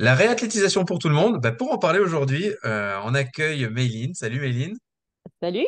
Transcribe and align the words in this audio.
La 0.00 0.14
réathlétisation 0.14 0.84
pour 0.84 1.00
tout 1.00 1.08
le 1.08 1.14
monde, 1.14 1.40
bah, 1.40 1.50
pour 1.50 1.72
en 1.72 1.78
parler 1.78 1.98
aujourd'hui, 1.98 2.52
euh, 2.64 2.96
on 3.04 3.14
accueille 3.14 3.68
Méline. 3.68 4.14
Salut 4.14 4.38
Méline. 4.38 4.76
Salut. 5.42 5.66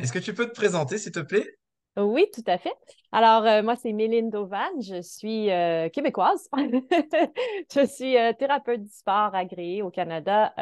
Est-ce 0.00 0.12
que 0.12 0.18
tu 0.18 0.34
peux 0.34 0.46
te 0.46 0.54
présenter, 0.54 0.98
s'il 0.98 1.12
te 1.12 1.20
plaît? 1.20 1.56
Oui, 1.96 2.26
tout 2.34 2.42
à 2.48 2.58
fait. 2.58 2.74
Alors, 3.12 3.46
euh, 3.46 3.62
moi, 3.62 3.76
c'est 3.76 3.92
Méline 3.92 4.28
Dauvan. 4.28 4.80
Je 4.80 5.00
suis 5.00 5.52
euh, 5.52 5.88
québécoise. 5.88 6.48
je 7.72 7.86
suis 7.86 8.18
euh, 8.18 8.32
thérapeute 8.32 8.82
du 8.82 8.90
sport 8.90 9.32
agréée 9.36 9.82
au 9.82 9.90
Canada 9.90 10.52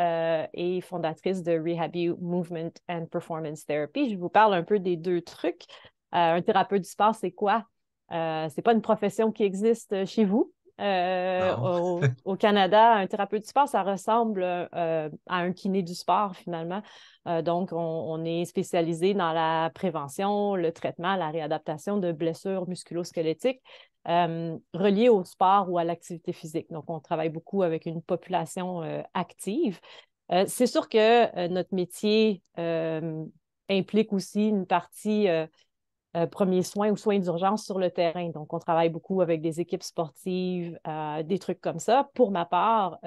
et 0.52 0.82
fondatrice 0.82 1.42
de 1.42 1.52
Rehabu 1.52 2.14
Movement 2.20 2.72
and 2.90 3.06
Performance 3.06 3.64
Therapy. 3.64 4.10
Je 4.10 4.18
vous 4.18 4.28
parle 4.28 4.52
un 4.52 4.64
peu 4.64 4.78
des 4.78 4.98
deux 4.98 5.22
trucs. 5.22 5.62
un 6.12 6.42
thérapeute 6.42 6.82
du 6.82 6.90
sport, 6.90 7.14
c'est 7.14 7.32
quoi? 7.32 7.64
c'est 8.10 8.62
pas 8.62 8.74
une 8.74 8.82
profession 8.82 9.32
qui 9.32 9.44
existe 9.44 10.04
chez 10.04 10.26
vous. 10.26 10.52
Au, 10.78 12.00
au, 12.24 12.36
Canada, 12.36 12.94
un 12.94 13.06
thérapeute 13.06 13.42
du 13.42 13.48
sport, 13.48 13.68
ça 13.68 13.82
ressemble 13.82 14.42
à 14.42 15.10
un 15.28 15.52
kiné 15.52 15.82
du 15.82 15.94
sport 15.94 16.36
finalement. 16.36 16.82
Euh, 17.28 17.42
donc, 17.42 17.70
on, 17.72 18.24
est 18.24 18.44
spécialisé 18.44 19.14
dans 19.14 19.32
la 19.32 19.70
prévention, 19.74 20.56
le 20.56 20.72
traitement, 20.72 21.16
la 21.16 21.30
réadaptation 21.30 21.98
de 21.98 22.12
blessures 22.12 22.68
musculo-squelettiques 22.68 23.62
euh, 24.08 24.56
reliées 24.74 25.08
au 25.08 25.24
sport 25.24 25.70
ou 25.70 25.78
à 25.78 25.84
l'activité 25.84 26.32
physique. 26.32 26.66
Donc, 26.70 26.84
on 26.88 27.00
travaille 27.00 27.28
beaucoup 27.28 27.62
avec 27.62 27.86
une 27.86 28.02
population 28.02 28.82
euh, 28.82 29.02
active. 29.14 29.80
c'est 30.46 30.66
sûr 30.66 30.88
que 30.88 31.48
notre 31.48 31.74
métier 31.74 32.42
implique 33.68 34.12
aussi 34.12 34.48
une 34.48 34.66
partie 34.66 35.28
premiers 36.30 36.62
soins 36.62 36.90
ou 36.90 36.96
soins 36.96 37.18
d'urgence 37.18 37.64
sur 37.64 37.78
le 37.78 37.90
terrain. 37.90 38.28
Donc, 38.30 38.52
on 38.52 38.58
travaille 38.58 38.90
beaucoup 38.90 39.20
avec 39.20 39.40
des 39.40 39.60
équipes 39.60 39.82
sportives, 39.82 40.78
des 41.24 41.38
trucs 41.38 41.60
comme 41.60 41.78
ça. 41.78 42.10
Pour 42.14 42.30
ma 42.30 42.44
part, 42.44 42.98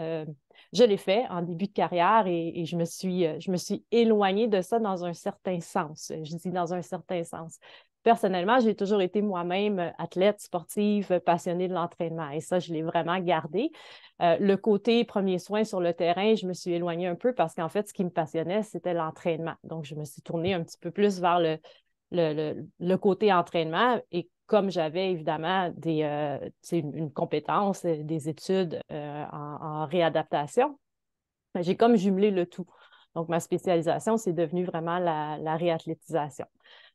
je 0.73 0.83
l'ai 0.83 0.97
fait 0.97 1.25
en 1.29 1.41
début 1.41 1.67
de 1.67 1.71
carrière 1.71 2.25
et, 2.27 2.65
je, 2.65 2.75
me 2.75 2.85
suis, 2.85 3.25
euh, 3.25 3.39
je 3.39 3.75
éloignée 3.91 4.47
de 4.47 4.61
ça 4.61 4.79
dans 4.79 5.05
un 5.05 5.13
certain 5.13 5.59
sens. 5.59 6.11
Je 6.11 6.35
dis 6.35 6.49
dans 6.49 6.73
un 6.73 6.81
certain 6.81 7.23
sens. 7.23 7.59
Personnellement, 8.03 8.59
j'ai 8.59 8.75
toujours 8.75 9.01
été 9.01 9.23
moi-même 9.23 9.91
athlète, 9.97 10.39
sportive, 10.39 11.19
passionnée 11.25 11.67
de 11.67 11.73
l'entraînement 11.73 12.29
et 12.29 12.39
ça, 12.39 12.59
je 12.59 12.71
l'ai 12.71 12.83
vraiment 12.83 13.19
gardé. 13.19 13.71
Euh, 14.21 14.37
le 14.39 14.57
côté 14.57 15.03
premier 15.05 15.39
soin 15.39 15.63
sur 15.63 15.79
le 15.79 15.91
terrain, 15.91 16.35
je 16.35 16.45
me 16.45 16.53
suis 16.53 16.71
éloignée 16.71 17.07
un 17.07 17.15
peu 17.15 17.33
parce 17.33 17.55
qu'en 17.55 17.69
fait, 17.69 17.87
ce 17.87 17.93
qui 17.93 18.03
me 18.03 18.11
passionnait, 18.11 18.61
c'était 18.61 18.93
l'entraînement. 18.93 19.55
Donc, 19.63 19.85
je 19.85 19.95
me 19.95 20.05
suis 20.05 20.21
tournée 20.21 20.53
un 20.53 20.63
petit 20.63 20.77
peu 20.77 20.91
plus 20.91 21.19
vers 21.19 21.39
le, 21.39 21.57
le, 22.11 22.65
le, 22.79 22.97
côté 22.97 23.33
entraînement. 23.33 23.99
Et 24.11 24.29
comme 24.47 24.69
j'avais 24.69 25.11
évidemment 25.11 25.71
des, 25.75 26.03
euh, 26.03 26.49
une, 26.71 27.11
compétence, 27.11 27.83
euh, 27.85 28.03
des 28.03 28.29
études 28.29 28.79
euh, 28.91 29.25
en, 29.31 29.85
réadaptation, 29.85 30.77
ben, 31.53 31.63
j'ai 31.63 31.75
comme 31.75 31.95
jumelé 31.95 32.31
le 32.31 32.45
tout. 32.45 32.65
Donc, 33.15 33.29
ma 33.29 33.39
spécialisation, 33.39 34.17
c'est 34.17 34.33
devenu 34.33 34.65
vraiment 34.65 34.99
la, 34.99 35.55
réathlétisation. 35.55 36.45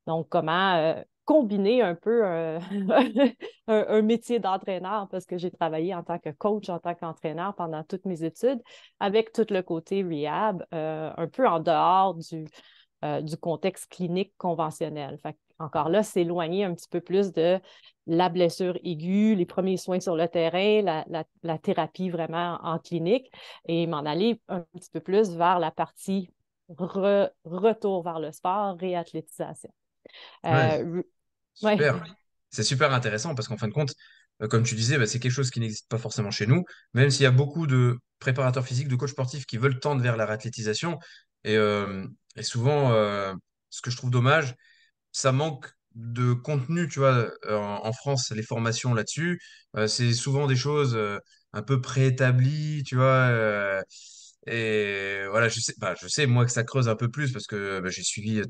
Donc, 0.06 0.28
comment 0.28 0.94
combiner 1.24 1.80
un 1.80 1.94
peu 1.94 2.24
un, 3.68 4.02
métier 4.02 4.38
d'entraîneur, 4.38 5.08
parce 5.08 5.24
que 5.24 5.38
j'ai 5.38 5.50
travaillé 5.50 5.94
en 5.94 6.02
tant 6.02 6.18
que 6.18 6.28
coach, 6.28 6.68
en 6.68 6.78
tant 6.78 6.94
qu'entraîneur 6.94 7.54
pendant 7.54 7.84
toutes 7.84 8.04
mes 8.04 8.22
études, 8.22 8.60
avec 8.98 9.32
tout 9.32 9.46
le 9.48 9.62
côté 9.62 10.02
rehab, 10.02 10.62
un 10.72 11.26
peu 11.32 11.48
en 11.48 11.60
dehors 11.60 12.16
du, 12.16 12.44
du 13.02 13.36
contexte 13.36 13.90
clinique 13.90 14.32
conventionnel. 14.36 15.18
Fait 15.22 15.36
encore 15.60 15.88
là, 15.88 16.02
s'éloigner 16.02 16.64
un 16.64 16.74
petit 16.74 16.88
peu 16.88 17.00
plus 17.00 17.32
de 17.32 17.60
la 18.06 18.28
blessure 18.28 18.78
aiguë, 18.82 19.34
les 19.36 19.46
premiers 19.46 19.76
soins 19.76 20.00
sur 20.00 20.16
le 20.16 20.26
terrain, 20.26 21.04
la, 21.42 21.58
thérapie 21.58 22.10
vraiment 22.10 22.58
en 22.62 22.78
clinique 22.78 23.30
et 23.66 23.86
m'en 23.86 24.04
aller 24.04 24.40
un 24.48 24.60
petit 24.74 24.90
peu 24.90 25.00
plus 25.00 25.30
vers 25.30 25.58
la 25.58 25.70
partie 25.70 26.30
retour 26.68 28.02
vers 28.02 28.20
le 28.20 28.32
sport, 28.32 28.76
réathlétisation. 28.78 29.70
Euh, 30.46 31.02
super. 31.54 32.04
C'est 32.48 32.62
super 32.62 32.92
intéressant 32.92 33.34
parce 33.34 33.48
qu'en 33.48 33.56
fin 33.56 33.68
de 33.68 33.72
compte, 33.72 33.94
euh, 34.42 34.48
comme 34.48 34.62
tu 34.62 34.74
disais, 34.74 34.98
bah, 34.98 35.06
c'est 35.06 35.18
quelque 35.18 35.32
chose 35.32 35.50
qui 35.50 35.60
n'existe 35.60 35.88
pas 35.88 35.98
forcément 35.98 36.30
chez 36.30 36.46
nous, 36.46 36.64
même 36.94 37.10
s'il 37.10 37.24
y 37.24 37.26
a 37.26 37.30
beaucoup 37.30 37.66
de 37.66 37.98
préparateurs 38.18 38.64
physiques, 38.64 38.88
de 38.88 38.96
coachs 38.96 39.10
sportifs 39.10 39.46
qui 39.46 39.56
veulent 39.56 39.78
tendre 39.78 40.02
vers 40.02 40.16
la 40.16 40.26
réathlétisation. 40.26 40.98
Et, 41.44 41.56
euh, 41.56 42.06
et 42.36 42.42
souvent, 42.42 42.92
ce 43.70 43.82
que 43.82 43.90
je 43.90 43.96
trouve 43.96 44.10
dommage, 44.10 44.54
ça 45.12 45.32
manque 45.32 45.66
de 45.94 46.34
contenu, 46.34 46.88
tu 46.88 47.00
vois, 47.00 47.30
euh, 47.46 47.56
en, 47.58 47.92
France, 47.92 48.30
les 48.32 48.42
formations 48.42 48.94
là-dessus, 48.94 49.40
euh, 49.76 49.86
c'est 49.88 50.12
souvent 50.14 50.46
des 50.46 50.56
choses 50.56 50.94
euh, 50.96 51.18
un 51.52 51.62
peu 51.62 51.80
préétablies, 51.80 52.84
tu 52.84 52.96
vois. 52.96 53.82
et 54.46 55.24
voilà, 55.30 55.48
je 55.48 55.60
sais, 55.60 55.74
bah, 55.78 55.94
je 56.00 56.08
sais, 56.08 56.26
moi, 56.26 56.44
que 56.44 56.50
ça 56.52 56.64
creuse 56.64 56.88
un 56.88 56.96
peu 56.96 57.10
plus 57.10 57.32
parce 57.32 57.46
que 57.46 57.80
bah, 57.80 57.90
j'ai 57.90 58.02
suivi 58.02 58.42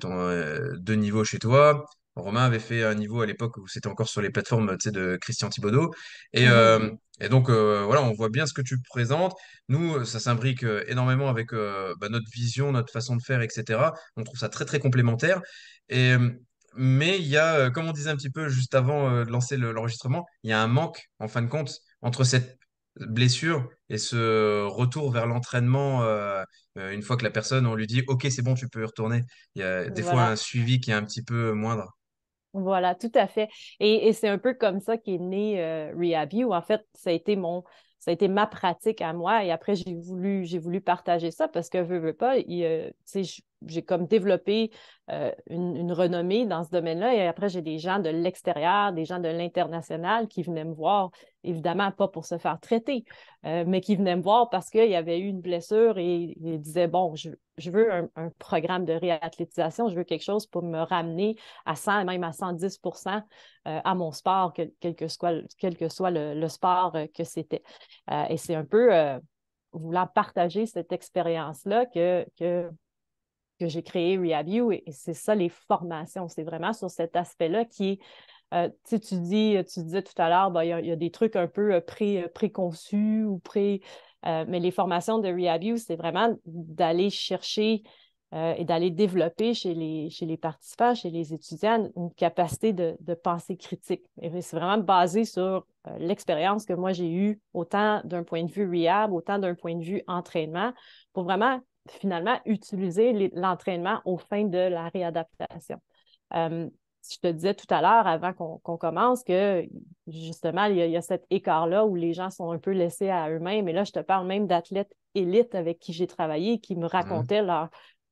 deux 0.79 0.95
niveaux 0.95 1.25
chez 1.25 1.39
toi. 1.39 1.85
Romain 2.23 2.45
avait 2.45 2.59
fait 2.61 2.85
un 2.85 2.95
niveau 2.95 3.21
à 3.23 3.27
l'époque 3.27 3.57
où 3.59 3.67
c'était 3.69 3.89
encore 3.89 4.09
sur 4.09 4.21
les 4.23 4.31
plateformes 4.31 4.77
de 4.87 5.17
Christian 5.21 5.49
Thibodeau. 5.49 5.91
Et, 6.33 6.47
Mhm. 6.49 6.97
et 7.21 7.29
donc, 7.29 7.51
voilà, 7.51 8.03
on 8.03 8.13
voit 8.13 8.29
bien 8.31 8.47
ce 8.47 8.53
que 8.55 8.63
tu 8.63 8.79
présentes. 8.89 9.35
Nous, 9.69 10.05
ça 10.05 10.21
s'imbrique 10.21 10.65
énormément 10.87 11.29
avec 11.29 11.53
bah, 11.53 12.09
notre 12.09 12.31
vision, 12.33 12.73
notre 12.73 12.93
façon 12.93 13.17
de 13.17 13.23
faire, 13.23 13.43
etc. 13.43 13.93
On 14.17 14.25
trouve 14.25 14.39
ça 14.39 14.49
très, 14.49 14.65
très 14.65 14.79
complémentaire. 14.81 15.41
Et, 15.89 16.17
mais 16.77 17.19
il 17.19 17.27
y 17.27 17.37
a, 17.37 17.57
euh, 17.57 17.71
comme 17.71 17.89
on 17.89 17.93
disait 17.93 18.11
un 18.11 18.17
petit 18.17 18.31
peu 18.31 18.49
juste 18.49 18.75
avant 18.75 19.11
euh, 19.11 19.25
de 19.25 19.31
lancer 19.31 19.57
le- 19.57 19.73
l'enregistrement, 19.73 20.27
il 20.43 20.51
y 20.51 20.53
a 20.53 20.63
un 20.63 20.69
manque, 20.69 21.03
en 21.19 21.29
fin 21.29 21.43
de 21.43 21.49
compte, 21.49 21.79
entre 22.03 22.25
cette 22.25 22.59
blessure 22.97 23.69
et 23.89 23.99
ce 23.99 24.65
retour 24.67 25.11
vers 25.13 25.27
l'entraînement 25.27 26.03
euh, 26.05 26.43
euh, 26.79 26.93
une 26.93 27.03
fois 27.03 27.17
que 27.17 27.25
la 27.25 27.31
personne, 27.31 27.67
on 27.67 27.75
lui 27.75 27.87
dit, 27.87 28.03
OK, 28.09 28.27
c'est 28.31 28.43
bon, 28.43 28.55
tu 28.55 28.69
peux 28.69 28.83
y 28.83 28.85
retourner. 28.85 29.23
Il 29.55 29.63
y 29.63 29.65
a 29.65 29.89
des 29.91 30.03
fois 30.03 30.23
un 30.29 30.37
suivi 30.37 30.81
qui 30.81 30.91
est 30.91 30.95
un 30.95 31.05
petit 31.05 31.23
peu 31.23 31.53
moindre. 31.53 31.97
Voilà, 32.53 32.95
tout 32.95 33.11
à 33.15 33.27
fait. 33.29 33.49
Et, 33.79 34.13
c'est 34.13 34.29
un 34.29 34.39
peu 34.39 34.55
comme 34.55 34.81
ça 34.81 34.99
qu'est 34.99 35.19
né 35.19 35.63
euh. 35.63 35.93
En 36.53 36.63
fait, 36.63 36.85
ça 36.95 37.11
a 37.11 37.13
été 37.13 37.37
mon, 37.37 37.63
ça 38.01 38.11
a 38.11 38.15
été 38.15 38.29
ma 38.29 38.47
pratique 38.47 39.01
à 39.03 39.13
moi. 39.13 39.45
Et 39.45 39.53
après, 39.53 39.77
j'ai 39.77 39.95
voulu, 39.95 40.45
j'ai 40.45 40.59
voulu 40.59 40.81
partager 40.81 41.31
ça 41.31 41.47
parce 41.49 41.69
que, 41.69 41.79
veux, 41.79 41.99
veux 41.99 42.13
pas, 42.13 42.39
il, 42.39 42.93
j'ai 43.67 43.83
comme 43.83 44.07
développé 44.07 44.71
euh, 45.11 45.33
une, 45.49 45.93
renommée 45.93 46.47
dans 46.47 46.65
ce 46.65 46.71
domaine-là. 46.71 47.15
Et 47.15 47.27
après, 47.27 47.49
j'ai 47.49 47.63
des 47.63 47.79
gens 47.79 47.99
de 47.99 48.09
l'extérieur, 48.09 48.93
des 48.93 49.05
gens 49.05 49.19
de 49.19 49.29
l'international 49.29 50.29
qui 50.29 50.43
venaient 50.43 50.65
me 50.65 50.73
voir, 50.73 51.11
évidemment 51.45 51.91
pas 51.91 52.09
pour 52.09 52.25
se 52.25 52.39
faire 52.39 52.59
traiter, 52.61 53.05
euh, 53.45 53.65
mais 53.67 53.81
qui 53.81 53.97
venaient 53.97 54.17
me 54.17 54.23
voir 54.23 54.51
parce 54.51 54.71
qu'il 54.71 54.89
y 54.89 54.95
avait 54.95 55.19
eu 55.19 55.27
une 55.27 55.41
blessure 55.41 55.99
et 55.99 56.35
ils 56.41 56.61
disaient, 56.61 56.89
bon, 56.89 57.15
je, 57.17 57.31
veux 57.71 57.93
un, 57.93 58.31
programme 58.39 58.85
de 58.85 58.93
réathlétisation, 58.93 59.89
je 59.89 59.97
veux 59.97 60.05
quelque 60.05 60.25
chose 60.25 60.47
pour 60.47 60.63
me 60.63 60.81
ramener 60.81 61.37
à 61.67 61.75
100, 61.75 62.05
même 62.05 62.25
à 62.25 62.31
110% 62.31 63.23
euh, 63.67 63.81
à 63.85 63.95
mon 63.95 64.13
sport, 64.13 64.53
quel, 64.55 64.95
que 64.95 65.09
soit, 65.09 65.43
soit 65.91 66.11
le, 66.11 66.49
sport 66.49 66.97
que 67.15 67.25
c'était. 67.25 67.63
et 68.29 68.37
c'est 68.37 68.55
un 68.55 68.65
peu 68.65 68.91
voulant 69.73 70.07
partager 70.07 70.67
cette 70.67 70.93
expérience-là 70.93 71.87
que, 71.87 72.27
que 72.39 72.71
que 73.61 73.69
j'ai 73.69 73.83
créé 73.83 74.17
Rehabu 74.17 74.73
et, 74.73 74.85
c'est 74.91 75.15
ça 75.15 75.35
les 75.35 75.51
formations. 75.51 76.29
C'est 76.29 76.43
vraiment 76.43 76.73
sur 76.73 76.91
cet 76.91 77.15
aspect-là 77.15 77.67
qui 77.67 77.91
est, 77.91 77.99
euh, 78.55 78.69
tu 78.89 79.17
dis, 79.17 79.57
tu 79.73 79.81
disais 79.81 80.03
tout 80.03 80.15
à 80.17 80.29
l'heure, 80.29 80.51
ben, 80.51 80.65
il 80.65 80.87
y, 80.87 80.91
a 80.91 80.97
des 80.97 81.11
trucs 81.11 81.37
un 81.37 81.47
peu 81.47 81.75
euh, 81.75 81.81
pré, 81.81 82.25
euh, 82.25 82.29
préconçus 82.29 83.25
ou 83.25 83.39
pré. 83.39 83.81
mais 84.25 84.59
les 84.61 84.71
formations 84.71 85.19
de 85.19 85.29
Rehabu, 85.29 85.79
c'est 85.79 85.97
vraiment 85.97 86.35
d'aller 86.47 87.11
chercher 87.11 87.83
et 88.33 88.65
d'aller 88.65 88.91
développer 88.93 89.55
chez 89.55 89.75
les, 89.75 90.09
chez 90.09 90.25
les 90.25 90.37
participants, 90.37 90.95
chez 90.95 91.11
les 91.11 91.35
étudiants, 91.35 91.91
une 91.97 92.13
capacité 92.15 92.73
de, 92.73 92.97
de 93.01 93.15
pensée 93.15 93.57
critique. 93.57 94.05
Et 94.23 94.41
c'est 94.41 94.57
vraiment 94.57 94.79
basé 94.79 95.25
sur 95.25 95.67
l'expérience 95.99 96.65
que 96.65 96.73
moi 96.73 96.93
j'ai 96.93 97.11
eue, 97.11 97.41
autant 97.55 98.03
d'un 98.05 98.23
point 98.23 98.45
de 98.45 98.53
vue 98.53 98.71
rehab, 98.71 99.13
autant 99.13 99.41
d'un 99.41 99.57
point 99.57 99.75
de 99.75 99.83
vue 99.83 100.03
entraînement, 100.07 100.73
pour 101.13 101.25
vraiment 101.25 101.61
finalement 101.89 102.39
utiliser 102.45 103.31
l'entraînement 103.35 104.01
aux 104.05 104.19
fins 104.19 104.45
de 104.45 104.59
la 104.59 104.89
réadaptation. 104.89 105.81
Euh, 106.35 106.69
je 107.09 107.19
te 107.19 107.27
disais 107.29 107.55
tout 107.55 107.67
à 107.71 107.81
l'heure, 107.81 108.07
avant 108.07 108.33
qu'on 108.33 108.77
commence, 108.77 109.25
que 109.25 109.67
justement, 110.07 110.65
il 110.65 110.77
y 110.77 110.97
a, 110.97 111.03
cet 111.03 111.25
écart-là 111.31 111.87
où 111.87 111.95
les 111.95 112.13
gens 112.13 112.31
sont 112.31 112.51
un 112.51 112.59
peu 112.59 112.73
laissés 112.73 113.09
à 113.09 113.31
eux-mêmes. 113.31 113.69
Et 113.69 113.73
là, 113.73 113.85
je 113.85 113.93
te 113.93 114.01
parle 114.01 114.27
même 114.27 114.47
d'athlètes 114.47 114.95
élites 115.15 115.55
avec 115.55 115.79
qui 115.79 115.93
j'ai 115.93 116.07
travaillé, 116.07 116.61
qui 116.61 116.77
me 116.77 116.83
mhm. 116.83 116.87
racontaient 116.87 117.43
leur, 117.43 117.69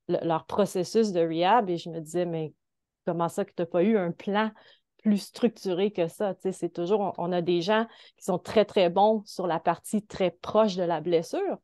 leur 0.08 0.46
processus 0.46 1.12
de 1.12 1.20
rehab. 1.20 1.68
Et 1.68 1.76
je 1.76 1.90
me 1.90 2.00
disais, 2.00 2.24
mais 2.24 2.54
comment 3.04 3.28
ça 3.28 3.44
que 3.44 3.52
tu 3.54 3.62
n'as 3.62 3.66
pas 3.66 3.82
eu 3.82 3.96
un 3.98 4.10
plan 4.10 4.50
plus 5.02 5.18
structuré 5.18 5.90
que 5.90 6.08
ça? 6.08 6.34
C'est 6.50 6.72
toujours, 6.72 7.14
on, 7.18 7.30
a 7.30 7.42
des 7.42 7.60
gens 7.60 7.86
qui 8.16 8.24
sont 8.24 8.38
très, 8.38 8.64
très 8.64 8.88
bons 8.88 9.22
sur 9.26 9.46
la 9.46 9.60
partie 9.60 10.04
très 10.04 10.30
proche 10.30 10.76
de 10.76 10.82
la 10.82 11.00
blessure, 11.00 11.58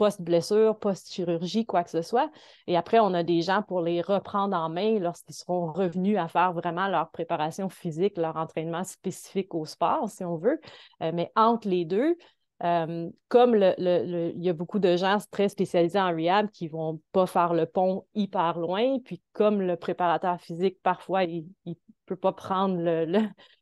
post-blessure, 0.00 0.78
post-chirurgie, 0.78 1.66
quoi 1.66 1.84
que 1.84 1.90
ce 1.90 2.00
soit. 2.00 2.30
Et 2.66 2.74
après, 2.74 3.00
on 3.00 3.12
a 3.12 3.22
des 3.22 3.42
gens 3.42 3.60
pour 3.60 3.82
les 3.82 4.00
reprendre 4.00 4.56
en 4.56 4.70
main 4.70 4.98
lorsqu'ils 4.98 5.34
seront 5.34 5.70
revenus 5.70 6.16
à 6.16 6.26
faire 6.26 6.54
vraiment 6.54 6.88
leur 6.88 7.10
préparation 7.10 7.68
physique, 7.68 8.16
leur 8.16 8.38
entraînement 8.38 8.82
spécifique 8.82 9.54
au 9.54 9.66
sport, 9.66 10.08
si 10.08 10.24
on 10.24 10.38
veut. 10.38 10.58
Euh, 11.02 11.10
mais 11.12 11.30
entre 11.36 11.68
les 11.68 11.84
deux, 11.84 12.16
comme 12.60 13.54
le, 13.54 14.32
il 14.34 14.42
y 14.42 14.48
a 14.48 14.54
beaucoup 14.54 14.78
de 14.78 14.96
gens 14.96 15.18
très 15.30 15.50
spécialisés 15.50 16.00
en 16.00 16.14
rehab 16.14 16.50
qui 16.50 16.64
ne 16.64 16.70
vont 16.70 17.00
pas 17.12 17.26
faire 17.26 17.52
le 17.52 17.66
pont 17.66 18.06
hyper 18.14 18.58
loin, 18.58 19.00
puis 19.04 19.20
comme 19.34 19.60
le 19.60 19.76
préparateur 19.76 20.40
physique, 20.40 20.78
parfois, 20.82 21.24
il 21.24 21.46
ne 21.66 21.74
peut 22.06 22.16
pas 22.16 22.32
prendre 22.32 22.78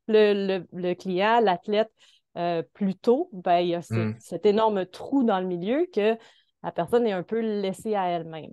le 0.06 0.94
client, 0.94 1.40
l'athlète 1.40 1.90
euh, 2.38 2.62
plus 2.72 2.94
tôt, 2.94 3.30
ben, 3.32 3.58
il 3.58 3.68
y 3.68 3.74
a 3.74 3.80
hmm. 3.80 4.14
cet 4.20 4.46
énorme 4.46 4.86
trou 4.86 5.24
dans 5.24 5.40
le 5.40 5.46
milieu 5.46 5.86
que 5.92 6.16
la 6.62 6.72
personne 6.72 7.06
est 7.06 7.12
un 7.12 7.22
peu 7.22 7.40
laissée 7.40 7.96
à 7.96 8.06
elle-même. 8.08 8.52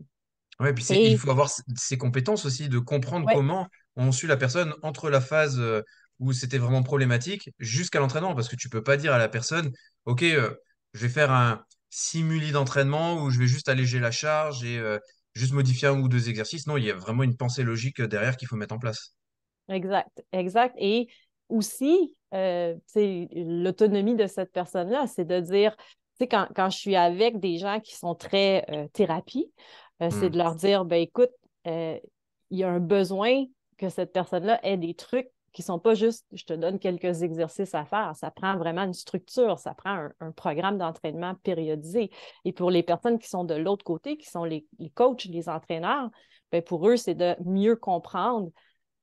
Oui, 0.59 0.73
puis 0.73 0.85
il 0.89 1.17
faut 1.17 1.29
avoir 1.29 1.49
ces 1.75 1.97
compétences 1.97 2.45
aussi 2.45 2.69
de 2.69 2.79
comprendre 2.79 3.29
comment 3.31 3.67
on 3.95 4.11
suit 4.11 4.27
la 4.27 4.37
personne 4.37 4.73
entre 4.81 5.09
la 5.09 5.21
phase 5.21 5.59
euh, 5.59 5.81
où 6.19 6.33
c'était 6.33 6.57
vraiment 6.57 6.81
problématique 6.81 7.51
jusqu'à 7.59 7.99
l'entraînement, 7.99 8.33
parce 8.33 8.47
que 8.47 8.55
tu 8.55 8.69
peux 8.69 8.81
pas 8.81 8.97
dire 8.97 9.13
à 9.13 9.17
la 9.17 9.27
personne, 9.27 9.71
OK, 10.05 10.23
euh, 10.23 10.49
je 10.93 11.01
vais 11.05 11.09
faire 11.09 11.31
un 11.31 11.63
simuli 11.89 12.51
d'entraînement 12.51 13.21
où 13.21 13.29
je 13.29 13.37
vais 13.37 13.47
juste 13.47 13.69
alléger 13.69 13.99
la 13.99 14.11
charge 14.11 14.63
et 14.63 14.81
juste 15.33 15.53
modifier 15.53 15.89
un 15.89 15.99
ou 15.99 16.09
deux 16.09 16.29
exercices. 16.29 16.67
Non, 16.67 16.77
il 16.77 16.85
y 16.85 16.91
a 16.91 16.95
vraiment 16.95 17.23
une 17.23 17.37
pensée 17.37 17.63
logique 17.63 18.01
derrière 18.01 18.35
qu'il 18.35 18.47
faut 18.47 18.55
mettre 18.55 18.73
en 18.73 18.79
place. 18.79 19.15
Exact, 19.69 20.23
exact. 20.31 20.75
Et 20.79 21.07
aussi, 21.49 22.14
euh, 22.35 22.75
l'autonomie 23.33 24.15
de 24.15 24.27
cette 24.27 24.51
personne-là, 24.51 25.07
c'est 25.07 25.25
de 25.25 25.39
dire, 25.39 25.75
quand, 26.19 26.47
quand 26.55 26.69
je 26.69 26.77
suis 26.77 26.95
avec 26.95 27.39
des 27.39 27.57
gens 27.57 27.79
qui 27.79 27.95
sont 27.95 28.15
très 28.15 28.65
euh, 28.69 28.87
thérapie, 28.89 29.51
euh, 30.01 30.09
c'est 30.11 30.29
de 30.29 30.35
mmh. 30.35 30.43
leur 30.43 30.55
dire, 30.55 30.85
ben 30.85 31.01
écoute, 31.01 31.31
il 31.65 32.59
y 32.59 32.63
a 32.63 32.69
un 32.69 32.79
besoin 32.79 33.45
que 33.77 33.89
cette 33.89 34.13
personne-là 34.13 34.59
ait 34.63 34.77
des 34.77 34.93
trucs 34.93 35.29
qui 35.51 35.61
ne 35.61 35.65
sont 35.65 35.79
pas 35.79 35.93
juste, 35.93 36.25
je 36.33 36.43
te 36.43 36.53
donne 36.53 36.79
quelques 36.79 37.23
exercices 37.23 37.73
à 37.73 37.85
faire. 37.85 38.11
Ça 38.15 38.29
prend 38.29 38.57
vraiment 38.57 38.83
une 38.83 38.93
structure, 38.93 39.57
ça 39.57 39.73
prend 39.73 40.09
un, 40.19 40.31
programme 40.31 40.77
d'entraînement 40.77 41.33
périodisé. 41.35 42.11
Et 42.43 42.51
pour 42.51 42.69
les 42.69 42.83
personnes 42.83 43.17
qui 43.17 43.29
sont 43.29 43.45
de 43.45 43.55
l'autre 43.55 43.85
côté, 43.85 44.17
qui 44.17 44.29
sont 44.29 44.43
les, 44.43 44.67
les 44.79 44.89
coachs, 44.89 45.23
les 45.23 45.47
entraîneurs, 45.47 46.09
ben 46.51 46.61
pour 46.61 46.87
eux, 46.89 46.97
c'est 46.97 47.15
de 47.15 47.35
mieux 47.45 47.77
comprendre 47.77 48.51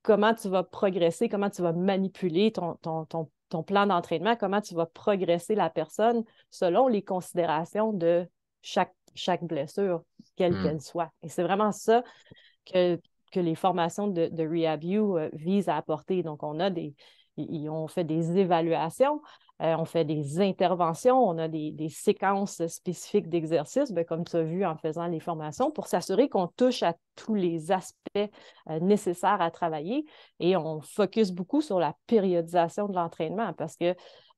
comment 0.02 0.34
tu 0.34 0.49
vas 0.49 0.62
progresser, 0.62 1.28
comment 1.28 1.50
tu 1.50 1.62
vas 1.62 1.72
manipuler 1.72 2.52
ton, 2.52 2.76
ton, 2.76 3.62
plan 3.62 3.87
d'entraînement, 3.87 4.34
comment 4.34 4.60
tu 4.60 4.75
vas 4.75 4.87
progresser 4.87 5.54
la 5.54 5.69
personne 5.69 6.25
selon 6.50 6.88
les 6.88 7.02
considérations 7.02 7.93
de 7.93 8.26
chaque, 8.62 8.94
chaque 9.14 9.44
blessure, 9.44 10.02
quelle 10.37 10.54
hmm. 10.54 10.62
qu'elle 10.62 10.81
soit. 10.81 11.10
Et 11.22 11.28
c'est 11.28 11.43
vraiment 11.43 11.70
ça 11.70 12.02
que, 12.64 12.99
que 13.31 13.40
les 13.40 13.54
formations 13.54 14.08
de, 14.08 14.28
de 14.28 14.43
RehabU 14.43 14.99
euh, 14.99 15.28
visent 15.34 15.69
à 15.69 15.76
apporter. 15.76 16.22
Donc, 16.22 16.43
on 16.43 16.60
a 16.60 16.70
des, 16.70 16.94
ils 17.37 17.69
ont 17.69 17.88
fait 17.88 18.05
des 18.05 18.38
évaluations 18.38 19.20
euh, 19.62 19.76
on 19.78 19.84
fait 19.84 20.04
des 20.04 20.40
interventions, 20.40 21.16
on 21.16 21.38
a 21.38 21.46
des, 21.46 21.88
séquences 21.88 22.66
spécifiques 22.66 23.28
d'exercices, 23.28 23.92
ben, 23.92 24.04
comme 24.04 24.24
tu 24.24 24.36
as 24.36 24.42
vu 24.42 24.64
en 24.64 24.76
faisant 24.76 25.06
les 25.06 25.20
formations, 25.20 25.70
pour 25.70 25.86
s'assurer 25.86 26.28
qu'on 26.28 26.48
touche 26.48 26.82
à 26.82 26.94
tous 27.14 27.34
les 27.34 27.70
aspects 27.70 28.16
euh, 28.16 28.80
nécessaires 28.80 29.40
à 29.40 29.50
travailler. 29.50 30.04
Et 30.40 30.56
on 30.56 30.80
focus 30.80 31.30
beaucoup 31.30 31.60
sur 31.60 31.78
la 31.78 31.94
périodisation 32.08 32.88
de 32.88 32.94
l'entraînement 32.94 33.52
parce 33.52 33.76
que 33.76 33.94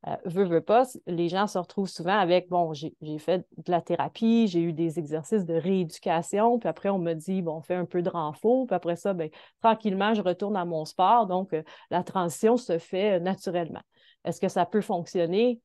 euh, 0.07 0.17
veut, 0.27 0.45
veut 0.45 0.61
pas, 0.61 0.85
les 1.07 1.31
gens 1.31 1.47
se 1.47 1.57
retrouvent 1.57 1.89
souvent 1.89 2.19
avec, 2.19 2.51
bon, 2.51 2.75
j'ai 2.75 2.93
fait 3.19 3.47
de 3.57 3.73
la 3.73 3.81
thérapie, 3.81 4.47
j'ai 4.49 4.61
eu 4.61 4.75
des 4.75 4.99
exercices 4.99 5.47
de 5.47 5.55
rééducation, 5.55 6.59
puis 6.59 6.69
après, 6.69 6.91
on 6.91 6.99
me 6.99 7.15
dit, 7.15 7.41
bon, 7.41 7.57
on 7.57 7.63
fait 7.63 7.75
un 7.75 7.87
peu 7.87 8.03
de 8.03 8.11
renfort, 8.11 8.67
puis 8.67 8.77
après 8.77 8.97
ça, 8.97 9.15
ben, 9.15 9.31
tranquillement, 9.63 10.13
je 10.13 10.21
retourne 10.21 10.57
à 10.57 10.67
mon 10.67 10.85
sport. 10.85 11.27
Donc, 11.27 11.57
la 11.91 12.03
transition 12.03 12.59
se 12.59 12.77
fait 12.77 13.19
naturellement. 13.21 13.81
Est-ce 14.25 14.41
que 14.41 14.49
ça 14.49 14.67
peut 14.67 14.81
fonctionner? 14.81 15.61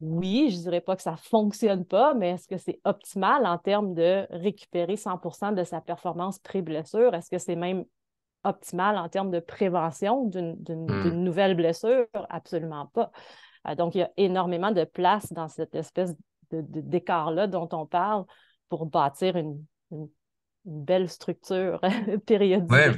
Oui, 0.00 0.50
je 0.50 0.56
ne 0.58 0.62
dirais 0.62 0.80
pas 0.80 0.94
que 0.96 1.02
ça 1.02 1.12
ne 1.12 1.16
fonctionne 1.16 1.84
pas, 1.84 2.12
mais 2.14 2.30
est-ce 2.30 2.46
que 2.46 2.58
c'est 2.58 2.80
optimal 2.84 3.46
en 3.46 3.56
termes 3.56 3.94
de 3.94 4.26
récupérer 4.30 4.96
100% 4.96 5.54
de 5.54 5.64
sa 5.64 5.80
performance 5.80 6.38
pré-blessure? 6.38 7.14
Est-ce 7.14 7.30
que 7.30 7.38
c'est 7.38 7.56
même 7.56 7.84
optimal 8.44 8.98
en 8.98 9.08
termes 9.08 9.30
de 9.30 9.40
prévention 9.40 10.26
d'une 10.26 10.56
hmm. 10.68 11.10
nouvelle 11.10 11.56
blessure? 11.56 12.06
Absolument 12.28 12.86
pas. 12.86 13.10
Euh, 13.68 13.74
donc, 13.74 13.94
il 13.94 13.98
y 13.98 14.02
a 14.02 14.10
énormément 14.18 14.70
de 14.70 14.84
place 14.84 15.32
dans 15.32 15.48
cette 15.48 15.74
espèce 15.74 16.14
d'écart-là 16.50 17.46
dont 17.46 17.68
on 17.72 17.86
parle 17.86 18.24
pour 18.68 18.86
bâtir 18.86 19.36
une, 19.36 19.64
belle 20.64 21.08
structure 21.08 21.80
périodique. 22.26 22.70
Ouais. 22.70 22.92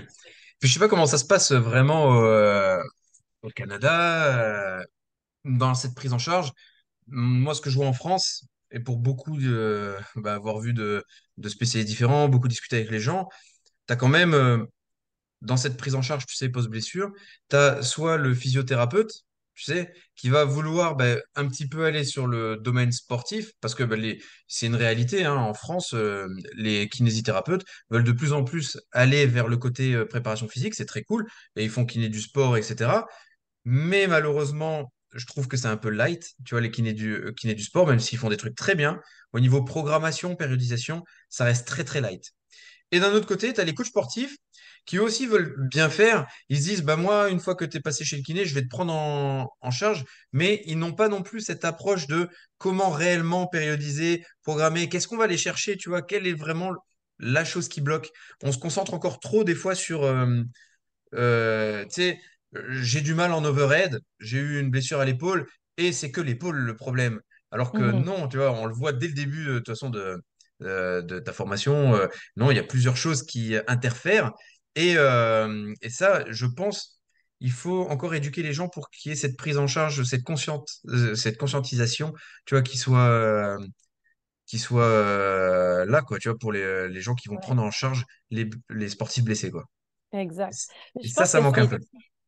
je 0.62 0.66
ne 0.66 0.72
sais 0.72 0.78
pas 0.78 0.88
comment 0.88 1.06
ça 1.06 1.18
se 1.18 1.26
passe 1.26 1.52
vraiment 1.52 2.22
euh, 2.22 2.80
Canada, 3.52 4.78
euh, 4.80 4.84
dans 5.44 5.74
cette 5.74 5.94
prise 5.94 6.12
en 6.12 6.18
charge. 6.18 6.52
Moi, 7.08 7.54
ce 7.54 7.60
que 7.60 7.70
je 7.70 7.76
vois 7.76 7.86
en 7.86 7.92
France, 7.92 8.46
et 8.70 8.80
pour 8.80 8.98
beaucoup 8.98 9.38
bah, 10.16 10.34
avoir 10.34 10.58
vu 10.60 10.74
de, 10.74 11.04
de 11.38 11.48
spécialistes 11.48 11.88
différents, 11.88 12.28
beaucoup 12.28 12.48
discuté 12.48 12.76
avec 12.76 12.90
les 12.90 13.00
gens, 13.00 13.28
tu 13.86 13.92
as 13.94 13.96
quand 13.96 14.08
même, 14.08 14.34
euh, 14.34 14.64
dans 15.42 15.56
cette 15.56 15.76
prise 15.76 15.94
en 15.94 16.02
charge, 16.02 16.26
tu 16.26 16.36
sais, 16.36 16.48
post-blessure, 16.48 17.10
tu 17.50 17.56
as 17.56 17.82
soit 17.82 18.16
le 18.16 18.34
physiothérapeute, 18.34 19.12
tu 19.54 19.64
sais, 19.64 19.92
qui 20.16 20.28
va 20.28 20.44
vouloir 20.44 20.96
bah, 20.96 21.16
un 21.34 21.48
petit 21.48 21.68
peu 21.68 21.84
aller 21.84 22.04
sur 22.04 22.26
le 22.26 22.56
domaine 22.56 22.92
sportif, 22.92 23.52
parce 23.60 23.74
que 23.74 23.84
bah, 23.84 23.96
c'est 24.46 24.66
une 24.66 24.76
réalité, 24.76 25.24
hein, 25.24 25.34
en 25.36 25.54
France, 25.54 25.94
euh, 25.94 26.26
les 26.54 26.88
kinésithérapeutes 26.88 27.64
veulent 27.90 28.04
de 28.04 28.12
plus 28.12 28.32
en 28.32 28.44
plus 28.44 28.78
aller 28.92 29.26
vers 29.26 29.48
le 29.48 29.56
côté 29.56 30.04
préparation 30.06 30.48
physique, 30.48 30.74
c'est 30.74 30.86
très 30.86 31.02
cool, 31.02 31.26
et 31.56 31.64
ils 31.64 31.70
font 31.70 31.86
kiné 31.86 32.08
du 32.08 32.20
sport, 32.20 32.56
etc. 32.56 33.06
Mais 33.70 34.06
malheureusement, 34.06 34.90
je 35.12 35.26
trouve 35.26 35.46
que 35.46 35.58
c'est 35.58 35.68
un 35.68 35.76
peu 35.76 35.90
light, 35.90 36.32
tu 36.46 36.54
vois, 36.54 36.62
les 36.62 36.70
kinés 36.70 36.94
du, 36.94 37.12
euh, 37.12 37.34
du 37.44 37.62
sport, 37.62 37.86
même 37.86 38.00
s'ils 38.00 38.16
font 38.16 38.30
des 38.30 38.38
trucs 38.38 38.54
très 38.54 38.74
bien. 38.74 38.98
Au 39.34 39.40
niveau 39.40 39.62
programmation, 39.62 40.36
périodisation, 40.36 41.04
ça 41.28 41.44
reste 41.44 41.66
très, 41.68 41.84
très 41.84 42.00
light. 42.00 42.32
Et 42.92 42.98
d'un 42.98 43.12
autre 43.12 43.26
côté, 43.26 43.52
tu 43.52 43.60
as 43.60 43.64
les 43.64 43.74
coachs 43.74 43.88
sportifs 43.88 44.38
qui 44.86 44.98
aussi 44.98 45.26
veulent 45.26 45.54
bien 45.68 45.90
faire. 45.90 46.26
Ils 46.48 46.56
se 46.56 46.62
disent, 46.62 46.82
bah 46.82 46.96
moi, 46.96 47.28
une 47.28 47.40
fois 47.40 47.54
que 47.56 47.66
tu 47.66 47.76
es 47.76 47.80
passé 47.80 48.06
chez 48.06 48.16
le 48.16 48.22
kiné, 48.22 48.46
je 48.46 48.54
vais 48.54 48.62
te 48.62 48.68
prendre 48.68 48.94
en, 48.94 49.54
en 49.60 49.70
charge. 49.70 50.02
Mais 50.32 50.62
ils 50.64 50.78
n'ont 50.78 50.94
pas 50.94 51.10
non 51.10 51.22
plus 51.22 51.42
cette 51.42 51.66
approche 51.66 52.06
de 52.06 52.30
comment 52.56 52.88
réellement 52.88 53.48
périodiser, 53.48 54.24
programmer. 54.44 54.88
Qu'est-ce 54.88 55.06
qu'on 55.08 55.18
va 55.18 55.24
aller 55.24 55.36
chercher, 55.36 55.76
tu 55.76 55.90
vois, 55.90 56.00
quelle 56.00 56.26
est 56.26 56.32
vraiment 56.32 56.72
la 57.18 57.44
chose 57.44 57.68
qui 57.68 57.82
bloque? 57.82 58.08
On 58.42 58.50
se 58.50 58.58
concentre 58.58 58.94
encore 58.94 59.20
trop 59.20 59.44
des 59.44 59.54
fois 59.54 59.74
sur, 59.74 60.04
euh, 60.04 60.42
euh, 61.12 61.84
tu 61.84 61.90
sais, 61.90 62.20
j'ai 62.52 63.00
du 63.00 63.14
mal 63.14 63.32
en 63.32 63.44
overhead, 63.44 64.00
j'ai 64.20 64.38
eu 64.38 64.60
une 64.60 64.70
blessure 64.70 65.00
à 65.00 65.04
l'épaule 65.04 65.46
et 65.76 65.92
c'est 65.92 66.10
que 66.10 66.20
l'épaule 66.20 66.56
le 66.56 66.76
problème. 66.76 67.20
Alors 67.50 67.72
que 67.72 67.78
mhm. 67.78 68.04
non, 68.04 68.28
tu 68.28 68.36
vois, 68.36 68.52
on 68.52 68.66
le 68.66 68.74
voit 68.74 68.92
dès 68.92 69.08
le 69.08 69.14
début 69.14 69.46
de, 69.46 69.58
toute 69.58 69.68
façon 69.68 69.90
de, 69.90 70.22
de, 70.60 71.18
ta 71.18 71.32
formation. 71.32 71.94
Euh, 71.94 72.06
non, 72.36 72.50
il 72.50 72.56
y 72.56 72.60
a 72.60 72.64
plusieurs 72.64 72.96
choses 72.96 73.24
qui 73.24 73.56
interfèrent. 73.66 74.32
Et, 74.74 74.94
euh, 74.96 75.72
et, 75.82 75.90
ça, 75.90 76.24
je 76.30 76.46
pense, 76.46 77.00
il 77.40 77.52
faut 77.52 77.86
encore 77.88 78.14
éduquer 78.14 78.42
les 78.42 78.52
gens 78.52 78.68
pour 78.68 78.90
qu'il 78.90 79.10
y 79.10 79.12
ait 79.12 79.16
cette 79.16 79.36
prise 79.36 79.58
en 79.58 79.66
charge, 79.66 80.02
cette, 80.04 80.24
consciente, 80.24 80.68
euh, 80.88 81.14
cette 81.14 81.38
conscientisation, 81.38 82.12
tu 82.44 82.54
vois, 82.54 82.62
qui 82.62 82.76
soit, 82.76 83.56
qui 84.46 84.58
soit 84.58 85.84
là, 85.86 86.02
quoi, 86.02 86.18
tu 86.18 86.28
vois, 86.28 86.38
pour 86.38 86.52
les, 86.52 86.88
les 86.88 87.00
gens 87.00 87.14
qui 87.14 87.28
vont 87.28 87.38
prendre 87.38 87.62
en 87.62 87.70
charge 87.70 88.04
les, 88.30 88.48
les 88.68 88.88
sportifs 88.88 89.24
blessés, 89.24 89.50
quoi. 89.50 89.64
Exact. 90.12 90.68
Et 91.02 91.08
ça, 91.08 91.26
ça 91.26 91.40
manque 91.40 91.58
un 91.58 91.66
peu. 91.66 91.78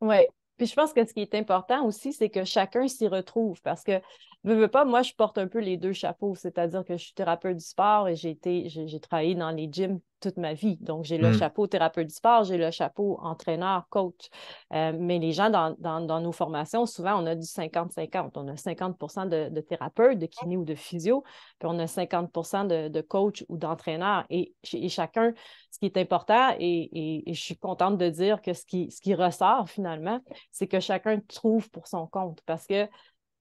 Oui. 0.00 0.16
Puis 0.57 0.66
je 0.66 0.75
pense 0.75 0.92
que 0.92 1.07
ce 1.07 1.12
qui 1.14 1.21
est 1.21 1.35
important 1.35 1.85
aussi, 1.87 2.12
c'est 2.12 2.28
que 2.30 2.45
chacun 2.45 2.87
s'y 2.88 3.09
retrouve 3.09 3.61
parce 3.62 3.83
que 3.83 4.00
veux, 4.45 4.54
veux 4.54 4.69
pas, 4.69 4.85
moi, 4.85 5.02
je 5.02 5.12
porte 5.14 5.38
un 5.38 5.49
peu 5.49 5.59
les 5.59 5.76
deux 5.76 5.92
chapeaux, 5.92 6.35
c'est-à-dire 6.35 6.85
que 6.85 6.97
je 6.97 7.04
suis 7.04 7.14
thérapeute 7.14 7.57
du 7.57 7.64
sport 7.64 8.09
et 8.09 8.16
j'ai 8.16 8.30
été, 8.30 8.69
j'ai 8.69 9.00
travaillé 9.00 9.35
dans 9.35 9.50
les 9.50 9.69
gyms 9.71 10.00
toute 10.21 10.37
ma 10.37 10.55
vie. 10.55 10.77
Donc, 10.81 11.05
j'ai 11.05 11.19
le 11.19 11.31
hmm. 11.31 11.39
chapeau 11.39 11.67
thérapeute 11.67 12.07
du 12.07 12.15
sport, 12.15 12.45
j'ai 12.45 12.57
le 12.57 12.71
chapeau 12.71 13.19
entraîneur, 13.23 13.87
coach. 13.89 14.29
Euh, 14.73 14.93
mais 14.97 15.19
les 15.19 15.33
gens 15.33 15.50
dans, 15.50 15.75
dans, 15.79 16.21
nos 16.21 16.33
formations, 16.33 16.87
souvent, 16.87 17.21
on 17.23 17.27
a 17.27 17.35
du 17.35 17.47
50-50. 17.47 18.33
On 18.37 18.49
a 18.49 18.57
50 18.57 19.29
de, 19.29 19.49
de 19.49 19.61
thérapeutes, 19.61 20.19
de 20.19 20.27
kiné 20.27 20.57
ou 20.57 20.65
de 20.65 20.75
physio, 20.75 21.25
puis 21.59 21.69
on 21.69 21.79
a 21.79 21.87
50 21.87 22.69
de, 22.69 22.89
de 22.89 23.00
coach 23.00 23.45
ou 23.49 23.57
d'entraîneur. 23.57 24.25
Et, 24.31 24.55
chacun, 24.89 25.33
ce 25.71 25.79
qui 25.79 25.87
est 25.87 25.97
important, 25.97 26.55
et, 26.59 27.25
et, 27.29 27.35
je 27.35 27.41
suis 27.41 27.57
contente 27.57 27.99
de 27.99 28.09
dire 28.09 28.43
que 28.43 28.53
ce 28.53 28.65
qui, 28.65 28.91
ce 28.91 29.00
qui 29.00 29.15
ressort 29.15 29.69
finalement, 29.69 30.21
c'est 30.50 30.67
que 30.67 30.81
chacun 30.81 31.21
trouve 31.29 31.71
pour 31.71 31.87
son 31.87 32.07
compte 32.07 32.41
parce 32.47 32.67
que 32.67 32.89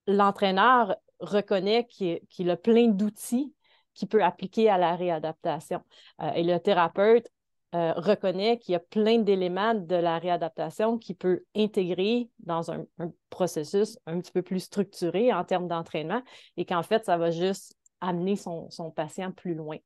l'entraîneur 0.06 0.96
reconnaît 1.20 1.86
qu'il 1.86 2.50
a 2.50 2.56
plein 2.56 2.88
d'outils 2.88 3.52
qu'il 4.00 4.08
peut 4.08 4.24
appliquer 4.24 4.70
à 4.70 4.78
la 4.78 4.96
réadaptation. 4.96 5.82
Euh, 6.22 6.32
et 6.32 6.42
le 6.42 6.58
thérapeute 6.58 7.28
euh, 7.74 7.92
reconnaît 7.92 8.58
qu'il 8.58 8.72
y 8.72 8.76
a 8.76 8.80
plein 8.80 9.18
d'éléments 9.18 9.74
de 9.74 9.94
la 9.94 10.18
réadaptation 10.18 10.98
qu'il 10.98 11.16
peut 11.16 11.44
intégrer 11.54 12.30
dans 12.40 12.72
un, 12.72 12.86
processus 13.28 13.98
un 14.06 14.18
petit 14.20 14.32
peu 14.32 14.42
plus 14.42 14.60
structuré 14.60 15.32
en 15.32 15.44
termes 15.44 15.68
d'entraînement 15.68 16.22
et 16.56 16.64
qu'en 16.64 16.82
fait, 16.82 17.04
ça 17.04 17.18
va 17.18 17.30
juste 17.30 17.76
amener 18.00 18.36
son, 18.36 18.70
patient 18.96 19.30
plus 19.32 19.54
loin. 19.54 19.76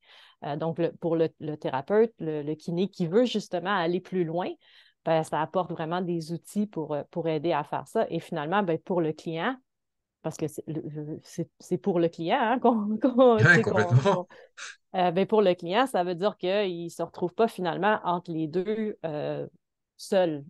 Euh, 0.45 0.55
donc, 0.55 0.81
pour 1.01 1.17
le, 1.17 1.27
thérapeute, 1.57 2.13
le, 2.19 2.53
kiné 2.55 2.87
qui 2.87 3.07
veut 3.07 3.25
justement 3.25 3.75
aller 3.75 3.99
plus 3.99 4.23
loin, 4.23 4.49
ben, 5.03 5.23
ça 5.23 5.41
apporte 5.41 5.71
vraiment 5.71 6.01
des 6.01 6.31
outils 6.31 6.67
pour, 6.67 6.97
pour 7.11 7.27
aider 7.27 7.51
à 7.51 7.65
faire 7.65 7.85
ça. 7.87 8.07
Et 8.09 8.21
finalement, 8.21 8.63
ben, 8.63 8.79
pour 8.79 9.01
le 9.01 9.11
client, 9.11 9.57
parce 10.25 10.37
que 10.37 10.47
c'est 11.59 11.77
pour 11.77 11.99
le 11.99 12.09
client 12.09 12.39
hein, 12.39 12.59
qu'on. 12.59 12.97
complètement. 12.99 14.27
Ben, 14.91 15.27
pour 15.27 15.43
le 15.43 15.53
client, 15.53 15.85
ça 15.85 16.03
veut 16.03 16.15
dire 16.15 16.35
qu'il 16.35 16.85
ne 16.85 16.89
se 16.89 17.03
retrouve 17.03 17.31
pas 17.31 17.47
finalement 17.47 17.99
entre 18.03 18.31
les 18.31 18.47
deux 18.47 18.97
seul. 19.97 20.43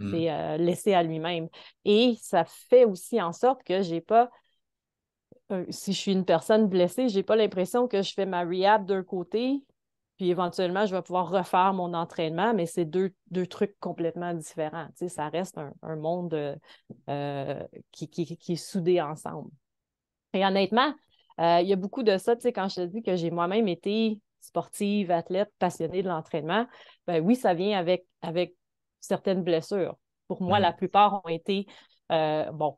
Mmh. 0.00 0.10
C'est 0.10 0.58
laissé 0.58 0.92
à 0.92 1.02
lui-même. 1.02 1.48
Et 1.86 2.14
ça 2.20 2.44
fait 2.44 2.84
aussi 2.84 3.22
en 3.22 3.32
sorte 3.32 3.62
que 3.64 3.80
j'ai 3.80 4.02
pas 4.02 4.28
si 5.70 5.94
je 5.94 5.98
suis 5.98 6.12
une 6.12 6.26
personne 6.26 6.68
blessée, 6.68 7.08
je 7.08 7.16
n'ai 7.16 7.22
pas 7.22 7.36
l'impression 7.36 7.88
que 7.88 8.02
je 8.02 8.12
fais 8.12 8.26
ma 8.26 8.44
rehab 8.44 8.84
d'un 8.84 9.02
côté, 9.02 9.64
puis 10.20 10.28
éventuellement, 10.28 10.84
je 10.84 10.94
vais 10.94 11.00
pouvoir 11.00 11.30
refaire 11.30 11.72
mon 11.72 11.94
entraînement, 11.94 12.52
mais 12.52 12.66
c'est 12.66 12.84
deux, 12.84 13.14
trucs 13.48 13.80
complètement 13.80 14.34
différents. 14.34 14.88
ça 15.08 15.30
reste 15.30 15.58
un, 15.80 15.96
monde 15.96 16.58
euh, 17.08 17.64
qui, 17.90 18.10
qui, 18.10 18.52
est 18.52 18.56
soudé 18.56 19.00
ensemble. 19.00 19.48
Et 20.34 20.44
honnêtement, 20.44 20.92
euh, 21.40 21.60
il 21.62 21.68
y 21.68 21.72
a 21.72 21.76
beaucoup 21.76 22.02
de 22.02 22.18
ça, 22.18 22.34
quand 22.36 22.68
je 22.68 22.82
te 22.82 22.84
dis 22.84 23.02
que 23.02 23.16
j'ai 23.16 23.30
moi-même 23.30 23.66
été 23.66 24.20
sportive, 24.42 25.10
athlète, 25.10 25.50
passionnée 25.58 26.02
de 26.02 26.08
l'entraînement, 26.08 26.66
ben 27.06 27.24
oui, 27.24 27.34
ça 27.34 27.54
vient 27.54 27.78
avec, 27.78 28.04
avec 28.20 28.54
certaines 29.00 29.42
blessures. 29.42 29.96
Pour 30.28 30.42
moi, 30.42 30.60
la 30.60 30.72
mmh. 30.72 30.76
plupart 30.76 31.24
ont 31.24 31.28
été 31.30 31.66
euh, 32.12 32.50
bon, 32.52 32.76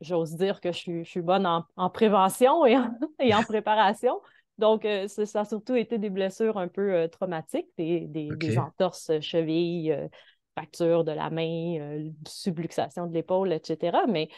j'ose 0.00 0.36
dire 0.36 0.62
que 0.62 0.72
je 0.72 1.02
suis, 1.04 1.20
bonne 1.20 1.44
en, 1.44 1.90
prévention 1.90 2.64
et 2.64 2.78
en, 2.78 3.42
préparation. 3.46 4.22
Donc, 4.58 4.84
euh, 4.84 5.06
ça 5.08 5.40
a 5.40 5.44
surtout 5.44 5.76
été 5.76 5.98
des 5.98 6.10
blessures 6.10 6.58
un 6.58 6.68
peu 6.68 6.92
euh, 6.92 7.08
traumatiques, 7.08 7.68
des, 7.76 8.58
entorses 8.58 9.20
chevilles, 9.20 9.96
fractures 10.56 11.04
de 11.04 11.12
la 11.12 11.30
main, 11.30 12.10
subluxation 12.26 13.06
de 13.06 13.14
l'épaule, 13.14 13.52
etc. 13.52 13.98
Mais 14.08 14.28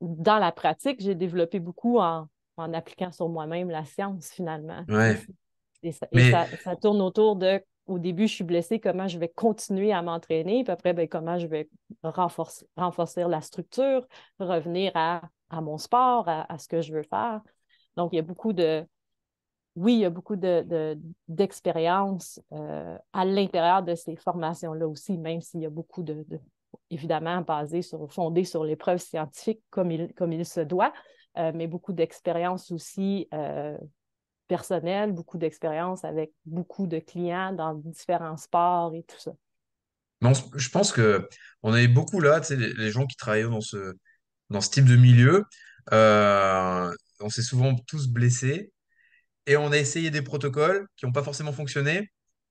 dans 0.00 0.38
la 0.38 0.52
pratique, 0.52 1.00
j'ai 1.00 1.14
développé 1.14 1.60
beaucoup 1.60 1.98
en, 1.98 2.28
appliquant 2.56 3.12
sur 3.12 3.28
moi-même 3.28 3.70
la 3.70 3.84
science, 3.84 4.30
finalement. 4.30 4.84
Et, 5.82 5.92
ça, 5.92 6.76
tourne 6.80 7.00
autour 7.00 7.36
de 7.36 7.60
au 7.86 7.98
début, 7.98 8.26
je 8.26 8.34
suis 8.34 8.44
blessée, 8.44 8.80
comment 8.80 9.08
je 9.08 9.18
vais 9.18 9.28
continuer 9.28 9.92
à 9.92 10.00
m'entraîner, 10.02 10.64
puis 10.64 10.72
après, 10.72 10.94
ben, 10.94 11.06
comment 11.06 11.38
je 11.38 11.46
vais 11.46 11.68
renforcer, 12.02 12.66
renforcer 12.76 13.24
la 13.28 13.40
structure, 13.40 14.06
revenir 14.38 14.92
à, 14.94 15.22
mon 15.50 15.78
sport, 15.78 16.24
à, 16.26 16.58
ce 16.58 16.66
que 16.66 16.80
je 16.80 16.92
veux 16.92 17.02
faire. 17.02 17.42
Donc, 17.96 18.12
il 18.12 18.16
y 18.16 18.18
a 18.18 18.22
beaucoup 18.22 18.52
de, 18.52 18.86
oui, 19.76 19.94
il 19.94 20.00
y 20.00 20.04
a 20.04 20.10
beaucoup 20.10 20.36
d'expérience 20.36 22.40
de, 22.52 22.58
euh, 22.58 22.98
à 23.12 23.24
l'intérieur 23.24 23.82
de 23.82 23.94
ces 23.94 24.16
formations-là 24.16 24.86
aussi, 24.86 25.16
même 25.18 25.40
s'il 25.40 25.60
y 25.60 25.66
a 25.66 25.70
beaucoup 25.70 26.04
de, 26.04 26.24
évidemment, 26.90 27.40
basé 27.40 27.82
sur, 27.82 28.12
fondé 28.12 28.44
sur 28.44 28.64
les 28.64 28.76
preuves 28.76 29.00
scientifiques 29.00 29.62
comme 29.70 29.90
il, 29.90 30.46
se 30.46 30.60
doit, 30.60 30.92
euh, 31.38 31.50
mais 31.54 31.66
beaucoup 31.66 31.92
d'expérience 31.92 32.70
aussi 32.70 33.26
euh, 33.34 33.76
personnel, 34.46 35.12
beaucoup 35.12 35.38
d'expérience 35.38 36.04
avec 36.04 36.32
beaucoup 36.46 36.86
de 36.86 37.00
clients 37.00 37.52
dans 37.52 37.74
différents 37.74 38.36
sports 38.36 38.94
et 38.94 39.02
tout 39.02 39.18
ça. 39.18 39.32
je 40.54 40.68
pense 40.68 40.92
que 40.92 41.28
on 41.64 41.72
avait 41.72 41.88
beaucoup 41.88 42.20
là, 42.20 42.40
tu 42.40 42.46
sais, 42.46 42.56
les, 42.56 42.90
gens 42.92 43.06
qui 43.06 43.16
travaillaient 43.16 43.48
dans 43.48 43.60
ce, 43.60 43.92
type 44.70 44.84
de 44.84 44.94
milieu, 44.94 45.46
on 45.90 47.28
s'est 47.28 47.42
souvent 47.42 47.74
tous 47.74 48.06
blessés 48.06 48.70
et 49.46 49.56
on 49.56 49.72
a 49.72 49.78
essayé 49.78 50.10
des 50.10 50.22
protocoles 50.22 50.86
qui 50.96 51.06
n'ont 51.06 51.12
pas 51.12 51.22
forcément 51.22 51.52
fonctionné. 51.52 52.10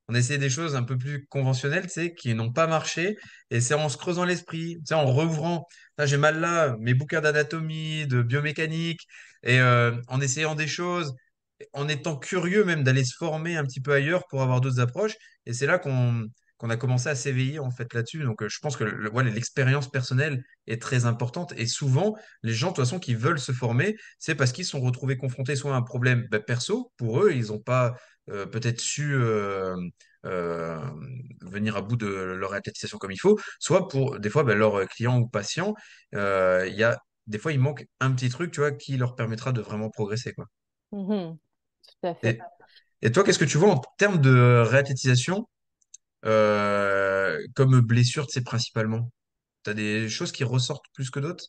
On 0.09 0.15
a 0.15 0.19
essayé 0.19 0.37
des 0.37 0.49
choses 0.49 0.75
un 0.75 0.83
peu 0.83 0.97
plus 0.97 1.25
conventionnelles, 1.27 1.87
tu 1.91 2.13
qui 2.15 2.33
n'ont 2.35 2.51
pas 2.51 2.67
marché. 2.67 3.17
Et 3.51 3.61
c'est 3.61 3.73
en 3.73 3.89
se 3.89 3.97
creusant 3.97 4.25
l'esprit, 4.25 4.79
tu 4.85 4.93
en 4.93 5.05
rouvrant, 5.05 5.65
j'ai 5.99 6.17
mal 6.17 6.39
là, 6.39 6.75
mes 6.79 6.93
bouquins 6.93 7.21
d'anatomie, 7.21 8.05
de 8.07 8.21
biomécanique, 8.21 9.07
et 9.43 9.59
euh, 9.59 9.93
en 10.07 10.21
essayant 10.21 10.55
des 10.55 10.67
choses 10.67 11.15
en 11.73 11.87
étant 11.87 12.17
curieux 12.17 12.65
même 12.65 12.83
d'aller 12.83 13.05
se 13.05 13.15
former 13.15 13.55
un 13.57 13.63
petit 13.65 13.81
peu 13.81 13.93
ailleurs 13.93 14.25
pour 14.29 14.41
avoir 14.41 14.61
d'autres 14.61 14.79
approches. 14.79 15.15
Et 15.45 15.53
c'est 15.53 15.65
là 15.67 15.79
qu'on 15.79 16.27
qu'on 16.63 16.69
a 16.69 16.77
commencé 16.77 17.09
à 17.09 17.15
s'éveiller 17.15 17.59
en 17.59 17.71
fait 17.71 17.93
là-dessus. 17.93 18.23
Donc 18.23 18.41
euh, 18.41 18.47
je 18.47 18.59
pense 18.61 18.77
que 18.77 18.85
le, 18.85 19.11
l'expérience 19.23 19.91
personnelle 19.91 20.45
est 20.65 20.81
très 20.81 21.03
importante. 21.03 21.53
Et 21.57 21.65
souvent, 21.65 22.15
les 22.41 22.53
gens 22.53 22.67
de 22.67 22.75
toute 22.75 22.85
façon 22.85 22.99
qui 22.99 23.15
veulent 23.15 23.39
se 23.39 23.51
former, 23.51 23.97
c'est 24.17 24.33
parce 24.33 24.53
qu'ils 24.53 24.63
sont 24.63 24.79
retrouvés 24.79 25.17
confrontés 25.17 25.57
soit 25.57 25.73
à 25.73 25.77
un 25.77 25.81
problème 25.81 26.25
bah, 26.31 26.39
perso, 26.39 26.93
pour 26.95 27.21
eux, 27.21 27.33
ils 27.33 27.47
n'ont 27.47 27.59
pas 27.59 27.97
euh, 28.29 28.45
peut-être 28.45 28.79
su... 28.79 29.13
Euh, 29.13 29.75
venir 31.41 31.75
à 31.75 31.81
bout 31.81 31.97
de 31.97 32.07
leur 32.07 32.53
athlétisation 32.53 32.97
comme 32.97 33.11
il 33.11 33.19
faut, 33.19 33.37
soit 33.59 33.89
pour 33.89 34.21
des 34.21 34.29
fois 34.29 34.45
bah, 34.45 34.55
leurs 34.55 34.87
clients 34.87 35.19
ou 35.19 35.27
patients, 35.27 35.73
il 36.13 36.73
y 36.73 36.83
a 36.83 36.97
des 37.27 37.37
fois 37.37 37.51
il 37.51 37.59
manque 37.59 37.85
un 37.99 38.13
petit 38.13 38.29
truc, 38.29 38.51
tu 38.51 38.61
vois, 38.61 38.71
qui 38.71 38.95
leur 38.95 39.15
permettra 39.15 39.51
de 39.51 39.59
vraiment 39.59 39.89
progresser, 39.89 40.31
quoi. 40.31 40.45
Mm-hmm. 40.93 41.35
Tout 41.35 42.07
à 42.07 42.15
fait. 42.15 42.39
Et, 43.01 43.11
toi, 43.11 43.25
qu'est-ce 43.25 43.37
que 43.37 43.43
tu 43.43 43.57
vois 43.57 43.71
en 43.71 43.81
termes 43.97 44.21
de 44.21 44.63
réathlétisation 44.65 45.45
comme 46.23 47.81
blessure, 47.81 48.25
c'est 48.29 48.43
principalement? 48.43 49.09
Tu 49.63 49.71
as 49.71 49.73
des 49.73 50.09
choses 50.09 50.31
qui 50.31 50.43
ressortent 50.43 50.85
plus 50.93 51.09
que 51.09 51.19
d'autres? 51.19 51.45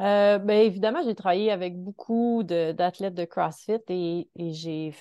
Euh, 0.00 0.38
ben, 0.38 0.62
évidemment, 0.62 1.02
j'ai 1.04 1.14
travaillé 1.14 1.50
avec 1.50 1.76
beaucoup 1.76 2.42
d'athlètes 2.44 3.14
de, 3.14 3.24
CrossFit 3.24 3.78
et 3.88 4.26
j'ai 4.36 4.94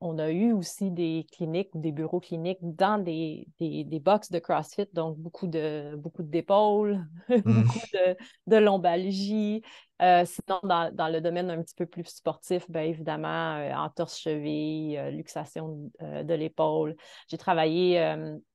on 0.00 0.18
a 0.18 0.30
eu 0.30 0.52
aussi 0.52 0.90
des 0.90 1.26
cliniques 1.30 1.74
ou 1.74 1.78
des 1.78 1.92
bureaux 1.92 2.20
cliniques 2.20 2.58
dans 2.62 3.02
des, 3.02 3.46
des, 3.58 4.00
box 4.00 4.30
de 4.30 4.38
CrossFit, 4.38 4.86
donc 4.94 5.18
beaucoup 5.18 5.46
de 5.46 5.94
beaucoup 5.96 6.22
d'épaules, 6.22 7.06
mmh. 7.28 7.40
beaucoup 7.44 7.86
de, 7.92 8.16
de 8.46 8.56
lombalgie. 8.56 9.62
Euh, 10.00 10.24
sinon, 10.24 10.60
dans, 10.62 11.12
le 11.12 11.20
domaine 11.20 11.50
un 11.50 11.62
petit 11.62 11.74
peu 11.74 11.84
plus 11.84 12.04
sportif, 12.06 12.70
bien 12.70 12.82
évidemment, 12.82 13.56
euh, 13.56 13.74
entorse-cheville, 13.74 14.96
euh, 14.96 15.10
luxation 15.10 15.90
de 16.00 16.34
l'épaule. 16.34 16.96
J'ai 17.28 17.36
travaillé 17.36 17.98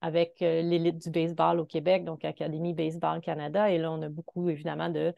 avec 0.02 0.38
l'élite 0.40 0.98
du 0.98 1.12
baseball 1.12 1.60
au 1.60 1.66
Québec, 1.66 2.04
donc 2.04 2.26
Académie 2.26 2.74
Baseball 2.74 3.22
Canada, 3.22 3.70
et 3.70 3.78
là, 3.78 3.92
on 3.92 4.02
a 4.02 4.10
beaucoup, 4.10 4.50
évidemment, 4.50 4.90
de 4.90 5.14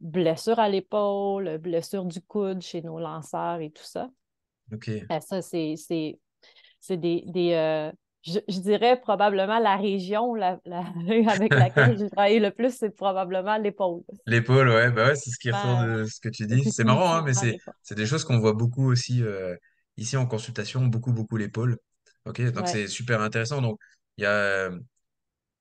blessures 0.00 0.58
à 0.58 0.68
l'épaule, 0.68 1.58
blessures 1.58 2.06
du 2.06 2.22
coude 2.22 2.62
chez 2.62 2.80
nos 2.80 2.98
lanceurs 2.98 3.60
et 3.60 3.70
tout 3.70 3.84
ça. 3.84 4.08
OK. 4.72 4.90
Ben, 5.08 5.20
ça, 5.20 5.42
c'est 5.42 5.76
des, 6.90 7.24
des 7.26 7.52
euh, 7.52 7.90
je, 8.22 8.60
dirais 8.60 9.00
probablement 9.00 9.58
la 9.58 9.76
région 9.76 10.34
la, 10.34 10.58
avec 11.28 11.52
laquelle 11.52 11.96
j'ai 11.98 12.10
travaillé 12.10 12.40
le 12.40 12.50
plus, 12.50 12.76
c'est 12.76 12.90
probablement 12.90 13.56
l'épaule. 13.58 14.02
L'épaule, 14.26 14.68
ouais, 14.68 14.90
bah 14.90 15.08
ouais, 15.08 15.16
c'est 15.16 15.30
ce 15.30 15.38
qui 15.38 15.50
ressort 15.50 15.84
de 15.84 16.04
ce 16.04 16.20
que 16.20 16.28
tu 16.28 16.46
dis. 16.46 16.70
C'est 16.70 16.84
marrant, 16.84 17.14
hein, 17.14 17.22
mais 17.24 17.32
c'est 17.34 17.94
des 17.94 18.06
choses 18.06 18.24
qu'on 18.24 18.38
voit 18.38 18.54
beaucoup 18.54 18.90
aussi 18.90 19.22
euh, 19.22 19.54
ici 19.96 20.16
en 20.16 20.26
consultation, 20.26 20.84
beaucoup, 20.86 21.12
beaucoup 21.12 21.36
l'épaule. 21.36 21.78
OK, 22.24 22.40
donc 22.52 22.66
c'est 22.66 22.88
super 22.88 23.20
intéressant. 23.20 23.62
Donc, 23.62 23.78
il 24.16 24.22
y 24.22 24.26
a, 24.26 24.70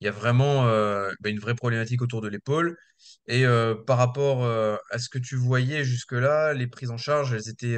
y 0.01 0.07
a 0.07 0.11
vraiment 0.11 0.65
euh, 0.65 1.11
bah, 1.19 1.29
une 1.29 1.39
vraie 1.39 1.53
problématique 1.53 2.01
autour 2.01 2.21
de 2.21 2.27
l'épaule. 2.27 2.75
Et 3.27 3.45
par 3.85 3.97
rapport 3.97 4.43
à 4.89 4.97
ce 4.97 5.09
que 5.09 5.19
tu 5.19 5.35
voyais 5.35 5.83
jusque-là, 5.83 6.53
les 6.53 6.65
prises 6.65 6.89
en 6.89 6.97
charge, 6.97 7.33
elles 7.33 7.49
étaient 7.49 7.77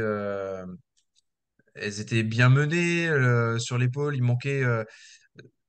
elles 1.81 1.99
étaient 1.99 2.23
bien 2.23 2.49
menées 2.49 3.07
euh, 3.07 3.57
sur 3.57 3.77
l'épaule. 3.77 4.15
Il 4.15 4.23
manquait 4.23 4.63
euh, 4.63 4.83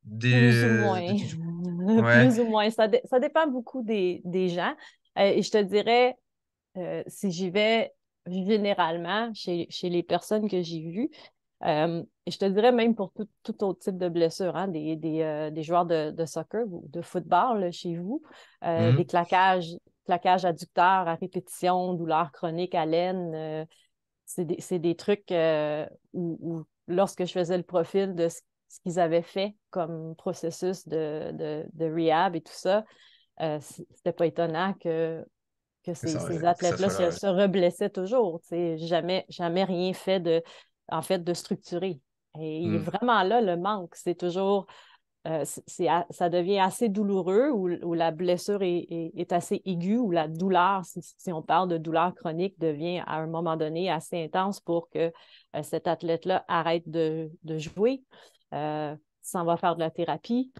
des. 0.04 0.50
Plus 0.50 0.64
ou 0.64 1.42
moins. 1.44 2.24
Plus 2.24 2.40
ou 2.40 2.44
moins. 2.44 2.70
Ça, 2.70 2.88
dépend 2.88 3.46
beaucoup 3.46 3.82
des, 3.82 4.48
gens. 4.48 4.74
Euh, 5.18 5.22
et 5.22 5.42
je 5.42 5.50
te 5.50 5.62
dirais, 5.62 6.16
si 7.06 7.30
j'y 7.30 7.50
vais 7.50 7.92
généralement 8.26 9.32
chez, 9.34 9.68
les 9.82 10.02
personnes 10.02 10.48
que 10.48 10.62
j'ai 10.62 10.80
vues, 10.80 11.10
je 11.62 12.38
te 12.38 12.44
dirais 12.44 12.72
même 12.72 12.94
pour 12.94 13.12
tout, 13.42 13.64
autre 13.64 13.80
type 13.80 13.98
de 13.98 14.08
blessure, 14.08 14.54
hein, 14.54 14.68
des, 14.68 15.62
joueurs 15.62 15.86
de, 15.86 16.24
soccer 16.24 16.64
ou 16.66 16.86
de 16.88 17.00
football 17.00 17.72
chez 17.72 17.96
vous, 17.96 18.22
mm-hmm. 18.62 18.96
des 18.96 19.06
claquages, 19.06 19.76
claquages 20.04 20.44
adducteurs 20.44 21.08
à 21.08 21.14
répétition, 21.14 21.94
douleurs 21.94 22.30
chroniques, 22.32 22.74
haleine, 22.74 23.66
c'est 24.28 24.78
des, 24.78 24.94
trucs 24.94 25.32
euh, 25.32 25.86
où, 26.12 26.62
lorsque 26.86 27.24
je 27.24 27.32
faisais 27.32 27.56
le 27.56 27.62
profil 27.62 28.14
de 28.14 28.28
ce, 28.28 28.40
qu'ils 28.82 29.00
avaient 29.00 29.22
fait 29.22 29.56
comme 29.70 30.14
processus 30.16 30.86
de, 30.86 31.32
de, 31.72 31.84
rehab 31.86 32.36
et 32.36 32.42
tout 32.42 32.52
ça, 32.52 32.84
euh, 33.40 33.58
c'était 33.60 34.12
pas 34.12 34.26
étonnant 34.26 34.74
que, 34.74 35.24
que 35.82 35.94
ces, 35.94 36.44
athlètes-là 36.44 36.90
se, 37.10 37.26
reblessaient 37.26 37.88
toujours. 37.88 38.40
Jamais, 38.50 39.24
jamais 39.30 39.64
rien 39.64 39.94
fait 39.94 40.20
de, 40.20 40.42
en 40.88 41.00
fait, 41.00 41.24
de 41.24 41.32
structuré. 41.32 41.98
Et 42.38 42.58
il 42.58 42.74
est 42.74 42.78
hmm. 42.78 42.82
vraiment 42.82 43.22
là 43.22 43.40
le 43.40 43.56
manque. 43.56 43.94
C'est 43.94 44.14
toujours 44.14 44.66
euh, 45.28 45.44
ça 46.10 46.28
devient 46.30 46.58
assez 46.58 46.88
douloureux 46.88 47.50
ou, 47.50 47.94
la 47.94 48.10
blessure 48.10 48.62
est, 48.62 49.32
assez 49.32 49.60
aiguë 49.66 49.98
ou 49.98 50.10
la 50.10 50.26
douleur, 50.26 50.82
si, 50.84 51.32
on 51.32 51.42
parle 51.42 51.68
de 51.68 51.76
douleur 51.76 52.14
chronique, 52.14 52.58
devient 52.58 53.02
à 53.06 53.16
un 53.16 53.26
moment 53.26 53.56
donné 53.56 53.90
assez 53.90 54.22
intense 54.24 54.60
pour 54.60 54.88
que 54.88 55.12
euh, 55.56 55.62
cet 55.62 55.86
athlète-là 55.86 56.44
arrête 56.48 56.88
de, 56.88 57.30
jouer, 57.58 58.02
euh, 58.54 58.96
s'en 59.20 59.44
va 59.44 59.58
faire 59.58 59.74
de 59.74 59.80
la 59.80 59.90
thérapie, 59.90 60.50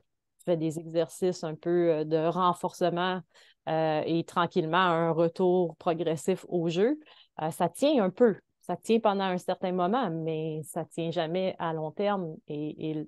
fait 0.45 0.59
des 0.59 0.79
exercices 0.79 1.45
un 1.45 1.55
peu 1.55 2.05
de 2.05 2.27
renforcement 2.27 3.21
et 3.67 4.25
tranquillement 4.27 4.79
un 4.79 5.11
retour 5.11 5.77
progressif 5.77 6.47
au 6.49 6.71
jeu, 6.71 6.99
ça 7.51 7.69
tient 7.69 8.03
un 8.03 8.09
peu. 8.09 8.35
Ça 8.61 8.77
tient 8.77 8.99
pendant 8.99 9.25
un 9.25 9.37
certain 9.37 9.73
moment, 9.73 10.11
mais 10.11 10.63
ça 10.65 10.85
ne 10.85 10.89
tient 10.89 11.11
jamais 11.11 11.55
à 11.59 11.75
long 11.75 11.91
terme. 11.91 12.35
Et, 12.49 13.07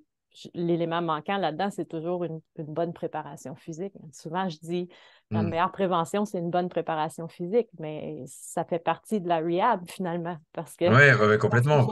l'élément 0.54 1.02
manquant 1.02 1.36
là-dedans, 1.36 1.70
c'est 1.70 1.88
toujours 1.88 2.24
une, 2.24 2.40
bonne 2.58 2.92
préparation 2.92 3.54
physique. 3.54 3.92
Souvent, 4.12 4.48
je 4.48 4.58
dis 4.58 4.88
la 5.30 5.42
hmm. 5.42 5.48
meilleure 5.48 5.72
prévention, 5.72 6.24
c'est 6.24 6.38
une 6.38 6.50
bonne 6.50 6.68
préparation 6.68 7.28
physique, 7.28 7.68
mais 7.78 8.22
ça 8.26 8.64
fait 8.64 8.78
partie 8.78 9.20
de 9.20 9.28
la 9.28 9.38
rehab 9.38 9.88
finalement. 9.88 10.36
Parce 10.52 10.76
que 10.76 10.86
Oui, 10.86 11.38
complètement. 11.38 11.86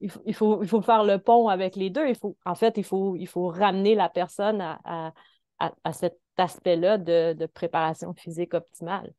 il, 0.00 0.10
faut, 0.10 0.62
il, 0.62 0.68
faut, 0.68 0.82
faire 0.82 1.04
le 1.04 1.18
pont 1.18 1.48
avec 1.48 1.76
les 1.76 1.90
deux. 1.90 2.08
Il 2.08 2.16
faut, 2.16 2.36
en 2.44 2.54
fait, 2.54 2.76
il 2.76 2.84
faut, 2.84 3.16
il 3.16 3.26
faut 3.26 3.48
ramener 3.48 3.94
la 3.94 4.08
personne 4.08 4.60
à, 4.60 5.12
à, 5.58 5.92
cet 5.92 6.18
aspect-là 6.36 6.98
de, 6.98 7.46
préparation 7.46 8.12
physique 8.14 8.54
optimale. 8.54 9.12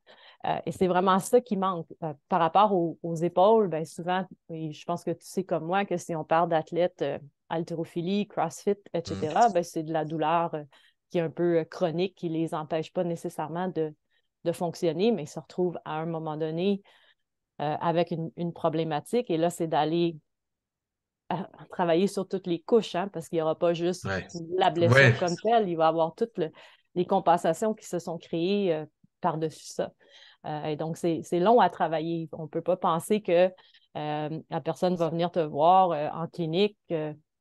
Euh, 0.45 0.57
et 0.65 0.71
c'est 0.71 0.87
vraiment 0.87 1.19
ça 1.19 1.41
qui 1.41 1.57
manque. 1.57 1.87
Euh, 2.03 2.13
par 2.29 2.39
rapport 2.39 2.73
aux, 2.73 3.15
épaules, 3.15 3.67
bien 3.67 3.85
souvent, 3.85 4.25
et 4.49 4.71
je 4.71 4.85
pense 4.85 5.03
que 5.03 5.11
tu 5.11 5.25
sais 5.25 5.43
comme 5.43 5.65
moi 5.65 5.85
que 5.85 5.97
si 5.97 6.15
on 6.15 6.23
parle 6.23 6.49
d'athlètes 6.49 7.01
euh, 7.01 7.19
haltérophilie, 7.49 8.27
CrossFit, 8.27 8.77
etc., 8.93 9.47
mm. 9.49 9.53
ben, 9.53 9.63
c'est 9.63 9.83
de 9.83 9.93
la 9.93 10.05
douleur 10.05 10.55
qui 11.09 11.17
est 11.19 11.21
un 11.21 11.29
peu 11.29 11.63
chronique, 11.65 12.15
qui 12.15 12.29
ne 12.29 12.35
les 12.35 12.53
empêche 12.53 12.91
pas 12.91 13.03
nécessairement 13.03 13.67
de, 13.67 13.93
de, 14.43 14.51
fonctionner, 14.51 15.11
mais 15.11 15.23
ils 15.23 15.29
se 15.29 15.39
retrouvent 15.39 15.79
à 15.85 15.99
un 15.99 16.05
moment 16.05 16.37
donné 16.37 16.81
avec 17.57 18.11
une, 18.11 18.51
problématique. 18.51 19.29
Et 19.29 19.37
là, 19.37 19.49
c'est 19.49 19.67
d'aller 19.67 20.17
travailler 21.71 22.07
sur 22.07 22.27
toutes 22.27 22.47
les 22.47 22.59
couches, 22.59 22.95
hein, 22.95 23.07
parce 23.13 23.29
qu'il 23.29 23.37
n'y 23.37 23.41
aura 23.41 23.57
pas 23.57 23.73
juste 23.73 24.07
la 24.57 24.71
blessure 24.71 25.17
comme 25.19 25.35
telle, 25.41 25.69
il 25.69 25.77
va 25.77 25.85
y 25.85 25.87
avoir 25.87 26.15
toutes 26.15 26.41
les 26.95 27.05
compensations 27.05 27.73
qui 27.73 27.85
se 27.85 27.99
sont 27.99 28.17
créées 28.17 28.85
par-dessus 29.21 29.65
ça. 29.65 29.91
Euh, 30.45 30.65
et 30.65 30.75
donc, 30.75 30.97
c'est 30.97 31.39
long 31.39 31.59
à 31.59 31.69
travailler. 31.69 32.29
On 32.31 32.43
ne 32.43 32.47
peut 32.47 32.61
pas 32.61 32.77
penser 32.77 33.21
que 33.21 33.51
euh, 33.97 34.39
la 34.49 34.61
personne 34.61 34.95
va 34.95 35.09
venir 35.09 35.31
te 35.31 35.39
voir 35.39 35.91
euh, 35.91 36.09
en 36.09 36.27
clinique 36.27 36.77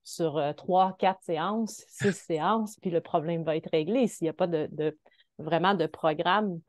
sur 0.04 0.40
trois, 0.56 0.94
quatre 0.98 1.22
séances, 1.22 1.82
six 1.88 2.12
séances, 2.26 2.76
puis 2.80 2.90
le 2.90 3.00
problème 3.00 3.42
va 3.42 3.56
être 3.56 3.70
réglé 3.70 4.06
s'il 4.06 4.26
n'y 4.26 4.30
a 4.30 4.34
pas 4.34 4.46
de, 4.46 4.98
vraiment 5.38 5.74
de 5.74 5.86
programme. 5.86 6.60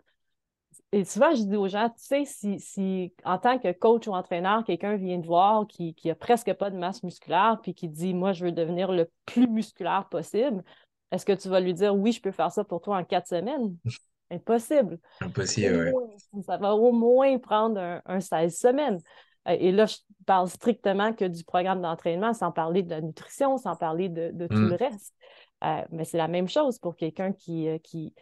Et 0.92 1.04
souvent, 1.04 1.34
je 1.36 1.44
dis 1.44 1.56
aux 1.56 1.68
gens, 1.68 1.90
tu 1.90 2.26
sais, 2.26 2.58
si, 2.58 3.14
en 3.24 3.38
tant 3.38 3.60
que 3.60 3.72
coach 3.72 4.08
ou 4.08 4.14
entraîneur, 4.14 4.64
quelqu'un 4.64 4.96
vient 4.96 5.20
te 5.20 5.28
voir 5.28 5.68
qui, 5.68 5.94
qui 5.94 6.10
a 6.10 6.16
presque 6.16 6.54
pas 6.54 6.70
de 6.70 6.78
masse 6.78 7.04
musculaire, 7.04 7.60
puis 7.62 7.74
qui 7.74 7.90
dit, 7.90 8.14
moi, 8.14 8.34
je 8.34 8.46
veux 8.46 8.52
devenir 8.52 8.92
le 8.92 9.10
plus 9.26 9.48
musculaire 9.48 10.08
possible, 10.10 10.64
est-ce 11.12 11.26
que 11.26 11.34
tu 11.34 11.50
vas 11.50 11.60
lui 11.60 11.74
dire, 11.74 11.96
oui, 11.96 12.12
je 12.12 12.22
peux 12.22 12.32
faire 12.32 12.52
ça 12.52 12.64
pour 12.64 12.82
toi 12.82 12.98
en 12.98 13.04
quatre 13.04 13.28
semaines? 13.28 13.76
Impossible. 14.32 14.98
Impossible, 15.22 15.94
oui. 15.94 16.44
Ça 16.44 16.58
va 16.58 16.76
au 16.76 16.92
moins 16.92 17.38
prendre 17.38 18.02
un, 18.06 18.20
16 18.20 18.58
semaines. 18.58 19.00
Euh, 19.48 19.56
et 19.60 19.72
là, 19.72 19.86
je 19.86 19.98
parle 20.26 20.50
strictement 20.50 21.14
que 21.14 21.26
du 21.26 21.44
programme 21.44 21.82
d'entraînement, 21.82 22.34
sans 22.34 22.52
parler 22.52 22.84
de 22.84 22.90
la 22.90 23.02
nutrition, 23.02 23.58
sans 23.58 23.76
parler 23.76 24.10
de, 24.10 24.48
tout 24.48 24.56
le 24.56 24.70
mm. 24.70 24.74
reste. 24.74 25.16
Euh, 25.64 25.82
mais 25.92 26.06
c'est 26.06 26.18
la 26.18 26.28
même 26.28 26.48
chose 26.48 26.80
pour 26.80 26.96
quelqu'un 26.96 27.32
qui, 27.32 27.68
euh, 27.68 27.78
qui, 27.80 28.14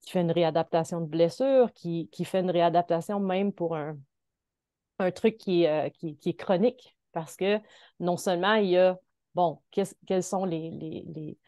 qui, 0.00 0.10
fait 0.10 0.20
une 0.20 0.30
réadaptation 0.30 1.00
de 1.00 1.06
blessure, 1.06 1.72
qui, 1.72 2.08
qui, 2.10 2.24
fait 2.24 2.40
une 2.40 2.50
réadaptation 2.50 3.20
même 3.20 3.52
pour 3.52 3.76
un, 3.76 3.98
un 4.98 5.10
truc 5.10 5.38
qui, 5.38 5.66
qui, 5.94 6.16
qui, 6.16 6.28
est 6.30 6.34
chronique. 6.34 6.96
Parce 7.12 7.36
que 7.36 7.58
non 8.00 8.16
seulement 8.16 8.54
il 8.54 8.70
y 8.70 8.78
a, 8.78 8.98
bon, 9.34 9.60
quels 9.70 10.22
sont 10.22 10.44
les, 10.44 10.70
les 10.70 11.38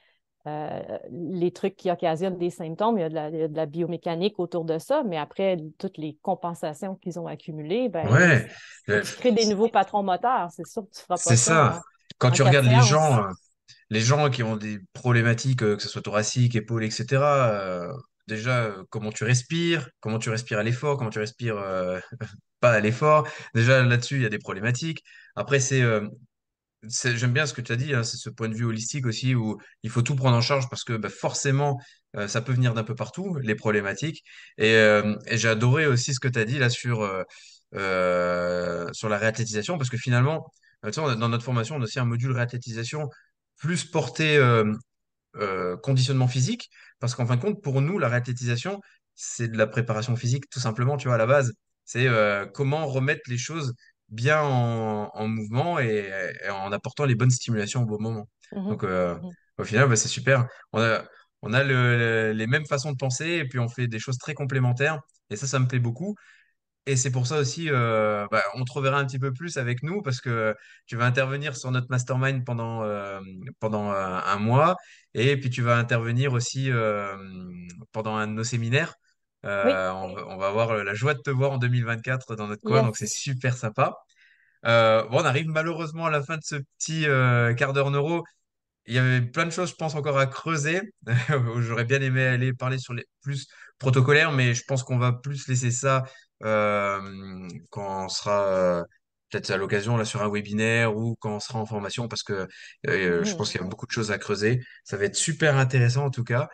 euh, 0.47 0.99
les 1.11 1.51
trucs 1.51 1.77
qui 1.77 1.91
occasionnent 1.91 2.39
des 2.39 2.49
symptômes, 2.49 2.97
il 2.97 3.03
y, 3.03 3.05
a 3.05 3.49
de 3.49 3.55
la, 3.55 3.67
biomécanique 3.67 4.39
autour 4.39 4.65
de 4.65 4.79
ça, 4.79 5.03
mais 5.07 5.19
après, 5.19 5.59
toutes 5.79 5.99
les 5.99 6.17
compensations 6.23 6.95
qu'ils 6.97 7.19
ont 7.19 7.27
accumulées, 7.27 7.91
ben, 7.91 8.07
tu 8.87 9.17
crées 9.19 9.33
des 9.33 9.47
nouveaux 9.47 9.69
patrons 9.69 10.03
moteurs, 10.03 10.49
c'est 10.51 10.67
sûr 10.67 10.83
que 10.83 10.97
tu 10.97 11.03
feras 11.03 11.17
pas 11.17 11.17
ça. 11.19 11.31
C'est 11.31 11.37
ça. 11.37 11.83
Quand 12.17 12.31
tu 12.31 12.43
regardes 12.43 12.67
les 12.67 12.81
gens, 12.81 13.25
euh, 13.25 13.29
les 13.91 14.01
gens 14.01 14.31
qui 14.31 14.43
ont 14.43 14.57
des 14.57 14.79
problématiques, 14.95 15.63
euh, 15.63 15.77
que 15.77 15.83
ce 15.83 15.91
soit 15.91 16.03
thoracique, 16.03 16.57
épaules, 16.57 16.85
etc., 16.85 17.23
déjà, 18.27 18.75
comment 18.89 19.13
tu 19.13 19.25
respires, 19.25 19.91
comment 20.01 20.19
tu 20.19 20.31
respires 20.31 20.59
à 20.59 20.63
l'effort, 20.63 20.97
comment 20.97 21.11
tu 21.11 21.19
respires 21.19 21.57
pas 22.61 22.73
à 22.73 22.81
l'effort. 22.81 23.29
Déjà, 23.55 23.83
là-dessus, 23.83 24.17
il 24.17 24.23
y 24.23 24.27
a 24.27 24.31
des 24.31 24.39
problématiques. 24.39 25.05
Après, 25.37 25.61
c'est 25.61 25.83
j'aime 26.83 27.33
bien 27.33 27.47
ce 27.47 27.55
que 27.55 27.61
tu 27.61 27.73
as 27.73 27.77
dit, 27.77 27.95
hein, 27.95 28.03
c'est 28.03 28.17
ce 28.17 28.31
point 28.31 28.49
de 28.49 28.55
vue 28.55 28.65
holistique 28.65 29.07
aussi 29.07 29.35
où 29.35 29.59
il 29.83 29.91
faut 29.91 30.03
tout 30.03 30.17
prendre 30.17 30.37
en 30.37 30.41
charge 30.41 30.69
parce 30.71 30.85
que 30.85 30.95
bah, 30.97 31.11
forcément, 31.11 31.79
euh, 32.17 32.29
ça 32.29 32.41
peut 32.41 32.53
venir 32.53 32.75
d'un 32.75 32.85
peu 32.85 32.95
partout, 32.95 33.37
les 33.43 33.55
problématiques. 33.55 34.25
Et, 34.59 34.75
euh, 34.75 35.17
j'ai 35.31 35.49
adoré 35.49 35.87
aussi 35.87 36.15
ce 36.15 36.21
que 36.21 36.29
tu 36.29 36.39
as 36.39 36.45
dit 36.45 36.59
là 36.59 36.71
sur, 36.71 37.03
euh, 37.75 38.87
sur 38.93 39.09
la 39.09 39.19
réathlétisation 39.19 39.79
parce 39.79 39.91
que 39.91 39.99
finalement, 39.99 40.51
dans 40.83 41.29
notre 41.29 41.45
formation, 41.45 41.77
on 41.77 41.81
a 41.81 41.85
aussi 41.85 41.99
un 42.01 42.05
module 42.07 42.33
réathlétisation 42.33 43.09
plus 43.59 43.85
porté 43.85 44.39
conditionnement 45.83 46.29
physique 46.29 46.71
parce 46.99 47.15
qu'en 47.15 47.27
fin 47.27 47.37
de 47.37 47.41
compte, 47.43 47.63
pour 47.63 47.81
nous, 47.83 47.99
la 47.99 48.09
réathlétisation, 48.09 48.81
c'est 49.15 49.49
de 49.49 49.59
la 49.59 49.67
préparation 49.67 50.17
physique 50.17 50.49
tout 50.51 50.61
simplement, 50.61 50.97
tu 50.97 51.09
vois, 51.09 51.17
à 51.17 51.19
la 51.19 51.27
base. 51.27 51.53
C'est 51.85 52.09
comment 52.55 52.87
remettre 52.87 53.23
les 53.29 53.39
choses 53.39 53.75
bien 54.11 54.43
en, 54.43 55.29
mouvement 55.29 55.79
et, 55.79 56.11
en 56.51 56.73
apportant 56.73 57.05
les 57.05 57.15
bonnes 57.15 57.31
stimulations 57.31 57.83
au 57.83 57.87
bon 57.87 58.01
moment. 58.01 58.29
Mmh 58.53 58.69
Donc, 58.69 58.85
euh, 58.85 59.15
mmh 59.17 59.31
au 59.59 59.65
final, 59.65 59.89
bah, 59.91 59.97
c'est 59.97 60.09
super. 60.09 60.47
On 60.73 60.81
a, 60.81 61.05
on 61.43 61.53
a 61.53 61.63
les 62.33 62.47
mêmes 62.47 62.65
façons 62.65 62.93
de 62.93 62.97
penser 62.97 63.27
et 63.27 63.45
puis 63.47 63.59
on 63.59 63.69
fait 63.69 63.89
des 63.89 63.99
choses 63.99 64.17
très 64.17 64.33
complémentaires. 64.33 65.01
Et 65.29 65.37
ça, 65.37 65.47
ça 65.47 65.59
me 65.59 65.67
plaît 65.67 65.79
beaucoup. 65.79 66.15
Et 66.87 66.97
c'est 66.97 67.11
pour 67.11 67.27
ça 67.27 67.39
aussi, 67.39 67.69
euh, 67.69 68.27
bah, 68.31 68.43
on 68.55 68.65
te 68.65 68.73
reverra 68.73 68.99
un 68.99 69.05
petit 69.05 69.19
peu 69.19 69.35
plus 69.35 69.59
avec 69.59 69.83
nous 69.83 70.01
parce 70.01 70.23
que 70.23 70.57
tu 70.87 70.97
vas 70.97 71.05
intervenir 71.05 71.57
sur 71.57 71.71
notre 71.71 71.89
mastermind 71.91 72.43
pendant, 72.43 72.85
euh, 72.85 73.21
pendant 73.61 73.91
un 73.91 74.39
mois. 74.39 74.77
Et 75.13 75.37
puis 75.39 75.51
tu 75.51 75.61
vas 75.61 75.77
intervenir 75.77 76.33
aussi 76.33 76.71
pendant 77.93 78.17
un 78.17 78.27
de 78.27 78.33
nos 78.33 78.45
séminaires. 78.45 78.95
Euh, 79.47 79.91
on, 79.93 80.37
va 80.37 80.49
avoir 80.49 80.85
la 80.85 80.95
joie 80.95 81.15
de 81.15 81.21
te 81.21 81.31
voir 81.31 81.53
en 81.53 81.59
2024 81.59 82.37
dans 82.37 82.47
notre 82.47 82.63
coin, 82.63 82.83
donc 82.83 82.97
c'est 82.97 83.07
super 83.07 83.57
sympa. 83.57 83.97
Euh, 84.67 85.03
bon, 85.09 85.21
on 85.21 85.25
arrive 85.25 85.49
malheureusement 85.49 86.07
à 86.07 86.11
la 86.11 86.23
fin 86.23 86.37
de 86.37 86.43
ce 86.45 86.57
petit 86.57 87.07
euh, 87.07 87.55
quart 87.55 87.73
d'heure 87.73 87.91
neuro. 87.91 88.25
Il 88.87 88.95
y 88.95 88.99
avait 88.99 89.23
plein 89.23 89.47
de 89.47 89.51
choses, 89.51 89.71
je 89.71 89.75
pense, 89.77 89.95
encore 89.95 90.19
à 90.19 90.27
creuser. 90.27 90.83
J'aurais 91.59 91.85
bien 91.85 92.01
aimé 92.03 92.25
aller 92.27 92.53
parler 92.53 92.79
sur 92.79 92.93
les 92.93 93.05
plus 93.23 93.47
protocolaires, 93.79 94.33
mais 94.33 94.55
je 94.55 94.65
pense 94.67 94.83
qu'on 94.83 94.99
va 94.99 95.13
plus 95.13 95.49
laisser 95.49 95.71
ça 95.71 96.05
quand 96.43 98.05
on 98.05 98.09
sera 98.09 98.85
peut-être 99.31 99.51
à 99.51 99.57
l'occasion 99.57 99.97
là 99.97 100.05
sur 100.05 100.23
un 100.23 100.29
webinaire 100.29 100.97
ou 100.97 101.15
quand 101.21 101.37
on 101.37 101.41
sera 101.41 101.59
en 101.59 101.67
formation, 101.67 102.09
parce 102.09 102.23
que 102.23 102.47
je 102.85 103.35
pense 103.35 103.53
qu'il 103.53 103.61
y 103.61 103.65
a 103.65 103.67
beaucoup 103.67 103.87
de 103.87 103.93
choses 103.93 104.11
à 104.11 104.19
creuser. 104.19 104.61
Ça 104.85 104.97
va 104.97 105.05
être 105.05 105.17
super 105.17 105.57
intéressant 105.57 106.07
en 106.07 106.11
tout 106.11 106.25
cas. 106.25 106.49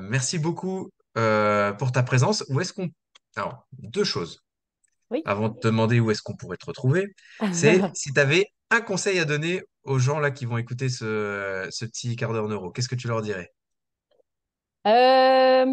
merci 0.00 0.38
beaucoup 0.38 0.90
euh, 1.16 1.72
pour 1.72 1.92
ta 1.92 2.02
présence. 2.02 2.44
Où 2.48 2.60
est-ce 2.60 2.72
qu'on... 2.72 2.88
Alors, 3.36 3.66
deux 3.72 4.04
choses. 4.04 4.44
Oui. 5.10 5.22
Avant 5.26 5.48
de 5.48 5.58
te 5.58 5.68
demander 5.68 6.00
où 6.00 6.10
est-ce 6.10 6.22
qu'on 6.22 6.36
pourrait 6.36 6.56
te 6.56 6.66
retrouver, 6.66 7.14
c'est 7.52 7.80
si 7.94 8.12
tu 8.12 8.20
avais 8.20 8.48
un 8.70 8.80
conseil 8.80 9.18
à 9.18 9.24
donner 9.24 9.62
aux 9.84 9.98
gens 9.98 10.18
là 10.18 10.30
qui 10.30 10.46
vont 10.46 10.56
écouter 10.56 10.88
ce, 10.88 11.66
ce 11.70 11.84
petit 11.84 12.16
quart 12.16 12.32
d'heure 12.32 12.48
neuro, 12.48 12.70
qu'est-ce 12.70 12.88
que 12.88 12.94
tu 12.94 13.06
leur 13.06 13.22
dirais? 13.22 13.52
Euh, 14.86 15.66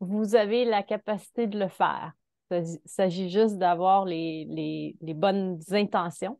vous 0.00 0.34
avez 0.34 0.64
la 0.64 0.82
capacité 0.82 1.46
de 1.46 1.58
le 1.58 1.68
faire. 1.68 2.12
Il 2.50 2.78
s'agit 2.84 3.30
juste 3.30 3.56
d'avoir 3.56 4.04
les, 4.04 4.46
les, 4.48 4.96
les, 5.00 5.14
bonnes 5.14 5.58
intentions 5.70 6.38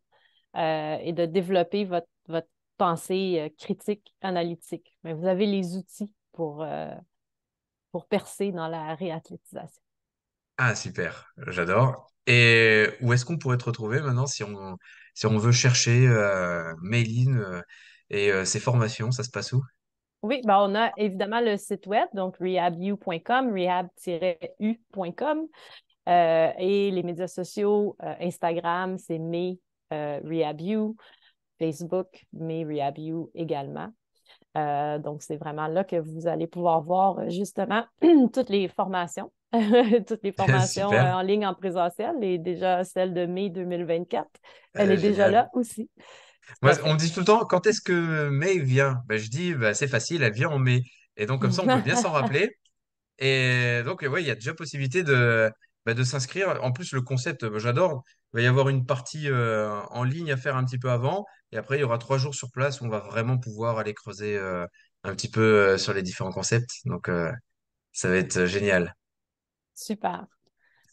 euh, 0.57 0.99
et 1.01 1.12
de 1.12 1.27
développer 1.27 1.85
votre, 1.85 2.07
votre 2.29 2.49
pensée 2.77 3.53
critique, 3.59 4.14
analytique. 4.21 4.97
Mais 5.03 5.14
vous 5.14 5.27
avez 5.27 5.47
les 5.47 5.77
outils 5.77 6.11
pour, 6.33 6.64
pour 7.94 8.09
percer 8.09 8.50
dans 8.50 8.66
la 8.66 8.96
réathlétisation. 8.96 9.80
Ah, 10.59 10.74
super, 10.74 11.33
j'adore. 11.46 12.09
Et 12.26 12.88
où 13.00 13.12
est-ce 13.12 13.24
qu'on 13.24 13.38
pourrait 13.38 13.57
te 13.57 13.66
retrouver 13.66 14.00
maintenant 14.00 14.26
si 14.26 14.42
on, 14.42 14.76
si 15.14 15.26
on 15.26 15.38
veut 15.38 15.52
chercher 15.52 16.09
euh, 16.09 16.74
euh 16.74 17.62
et 18.11 18.33
euh, 18.33 18.44
ses 18.44 18.59
formations, 18.59 19.12
ça 19.12 19.22
se 19.22 19.30
passe 19.30 19.52
où? 19.52 19.62
Oui, 20.22 20.40
ben 20.44 20.59
on 20.59 20.74
a 20.74 20.90
évidemment 20.96 21.40
le 21.40 21.57
site 21.57 21.87
web, 21.87 22.09
donc 22.14 22.37
rehabu.com, 22.38 23.52
rehab-u.com, 23.52 25.46
euh, 26.09 26.52
et 26.59 26.90
les 26.90 27.02
médias 27.04 27.28
sociaux, 27.28 27.96
Instagram, 28.00 28.98
c'est 28.98 29.20
me 29.20 29.54
rehabu, 29.92 30.96
Facebook, 31.61 32.26
me 32.33 32.66
rehabu 32.66 33.30
également. 33.35 33.92
Euh, 34.57 34.99
donc, 34.99 35.23
c'est 35.23 35.37
vraiment 35.37 35.67
là 35.67 35.85
que 35.85 35.97
vous 35.97 36.27
allez 36.27 36.47
pouvoir 36.47 36.81
voir 36.83 37.19
euh, 37.19 37.29
justement 37.29 37.85
toutes 38.33 38.51
les 38.51 38.69
formations, 38.69 39.33
toutes 40.07 40.23
les 40.23 40.33
formations 40.37 40.93
euh, 40.93 41.12
en 41.12 41.23
ligne 41.23 41.47
en 41.47 41.55
présentiel 41.55 42.14
et 42.23 42.38
déjà 42.38 42.85
celle 42.85 43.14
de 43.14 43.27
mai 43.27 43.51
2024. 43.51 44.29
Elle 44.75 44.93
est 44.93 44.97
déjà 44.97 45.29
là 45.29 45.49
aussi. 45.55 45.90
on 46.62 46.95
me 46.95 46.99
dit 46.99 47.12
tout 47.12 47.21
le 47.21 47.27
temps, 47.27 47.45
quand 47.45 47.67
est-ce 47.67 47.81
que 47.81 48.29
mai 48.29 48.59
vient? 48.59 49.03
Ben, 49.07 49.19
Je 49.19 49.29
dis, 49.29 49.55
ben, 49.55 49.75
c'est 49.75 49.88
facile, 49.88 50.23
elle 50.23 50.33
vient 50.33 50.51
en 50.51 50.59
mai. 50.59 50.83
Et 51.17 51.27
donc, 51.27 51.40
comme 51.40 51.53
ça, 51.53 51.62
on 51.62 51.67
peut 51.67 51.83
bien 51.83 51.97
s'en 51.97 52.11
rappeler. 52.12 52.57
Et 53.19 53.83
donc, 53.85 54.03
ouais, 54.03 54.23
il 54.23 54.27
y 54.27 54.31
a 54.31 54.35
déjà 54.35 54.55
possibilité 54.55 55.03
de, 55.03 55.51
bah, 55.87 55.94
de 55.94 56.03
s'inscrire. 56.03 56.59
En 56.62 56.73
plus, 56.73 56.92
le 56.92 57.03
concept, 57.03 57.44
bah, 57.44 57.59
j'adore. 57.59 58.05
Il 58.33 58.38
va 58.38 58.42
y 58.42 58.47
avoir 58.47 58.68
une 58.68 58.87
partie 58.87 59.29
euh, 59.29 59.81
en 59.90 60.05
ligne 60.05 60.33
à 60.33 60.37
faire 60.37 60.57
un 60.57 60.64
petit 60.64 60.79
peu 60.79 60.90
avant. 60.90 61.25
Et 61.53 61.57
après, 61.57 61.77
il 61.77 61.81
y 61.81 61.85
aura 61.85 61.99
trois 61.99 62.18
jours 62.18 62.35
sur 62.35 62.51
place 62.51 62.81
où 62.81 62.85
on 62.85 62.88
va 62.88 62.99
vraiment 62.99 63.38
pouvoir 63.38 63.79
aller 63.79 63.94
creuser 63.94 64.37
euh, 64.37 64.66
un 65.05 65.14
petit 65.14 65.31
peu 65.31 65.40
euh, 65.40 65.79
sur 65.79 65.92
les 65.92 66.03
différents 66.03 66.33
concepts. 66.33 66.70
Donc, 66.85 67.09
euh, 67.09 67.31
ça 67.92 68.09
va 68.09 68.16
être 68.16 68.47
génial. 68.47 68.97
Super. 69.75 70.27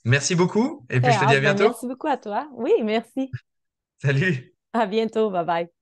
Merci 0.03 0.35
beaucoup. 0.35 0.85
Et 0.89 0.99
puis, 0.99 1.11
je 1.11 1.19
te 1.19 1.25
dis 1.25 1.31
à. 1.31 1.35
Ben, 1.35 1.41
bientôt. 1.41 1.63
merci 1.69 1.87
beaucoup 1.87 2.07
à 2.07 2.17
toi. 2.17 2.47
Oui, 2.53 2.73
merci. 2.83 3.31
Salut. 4.01 4.53
À 4.73 4.85
bientôt. 4.85 5.29
Bye 5.29 5.45
bye. 5.45 5.80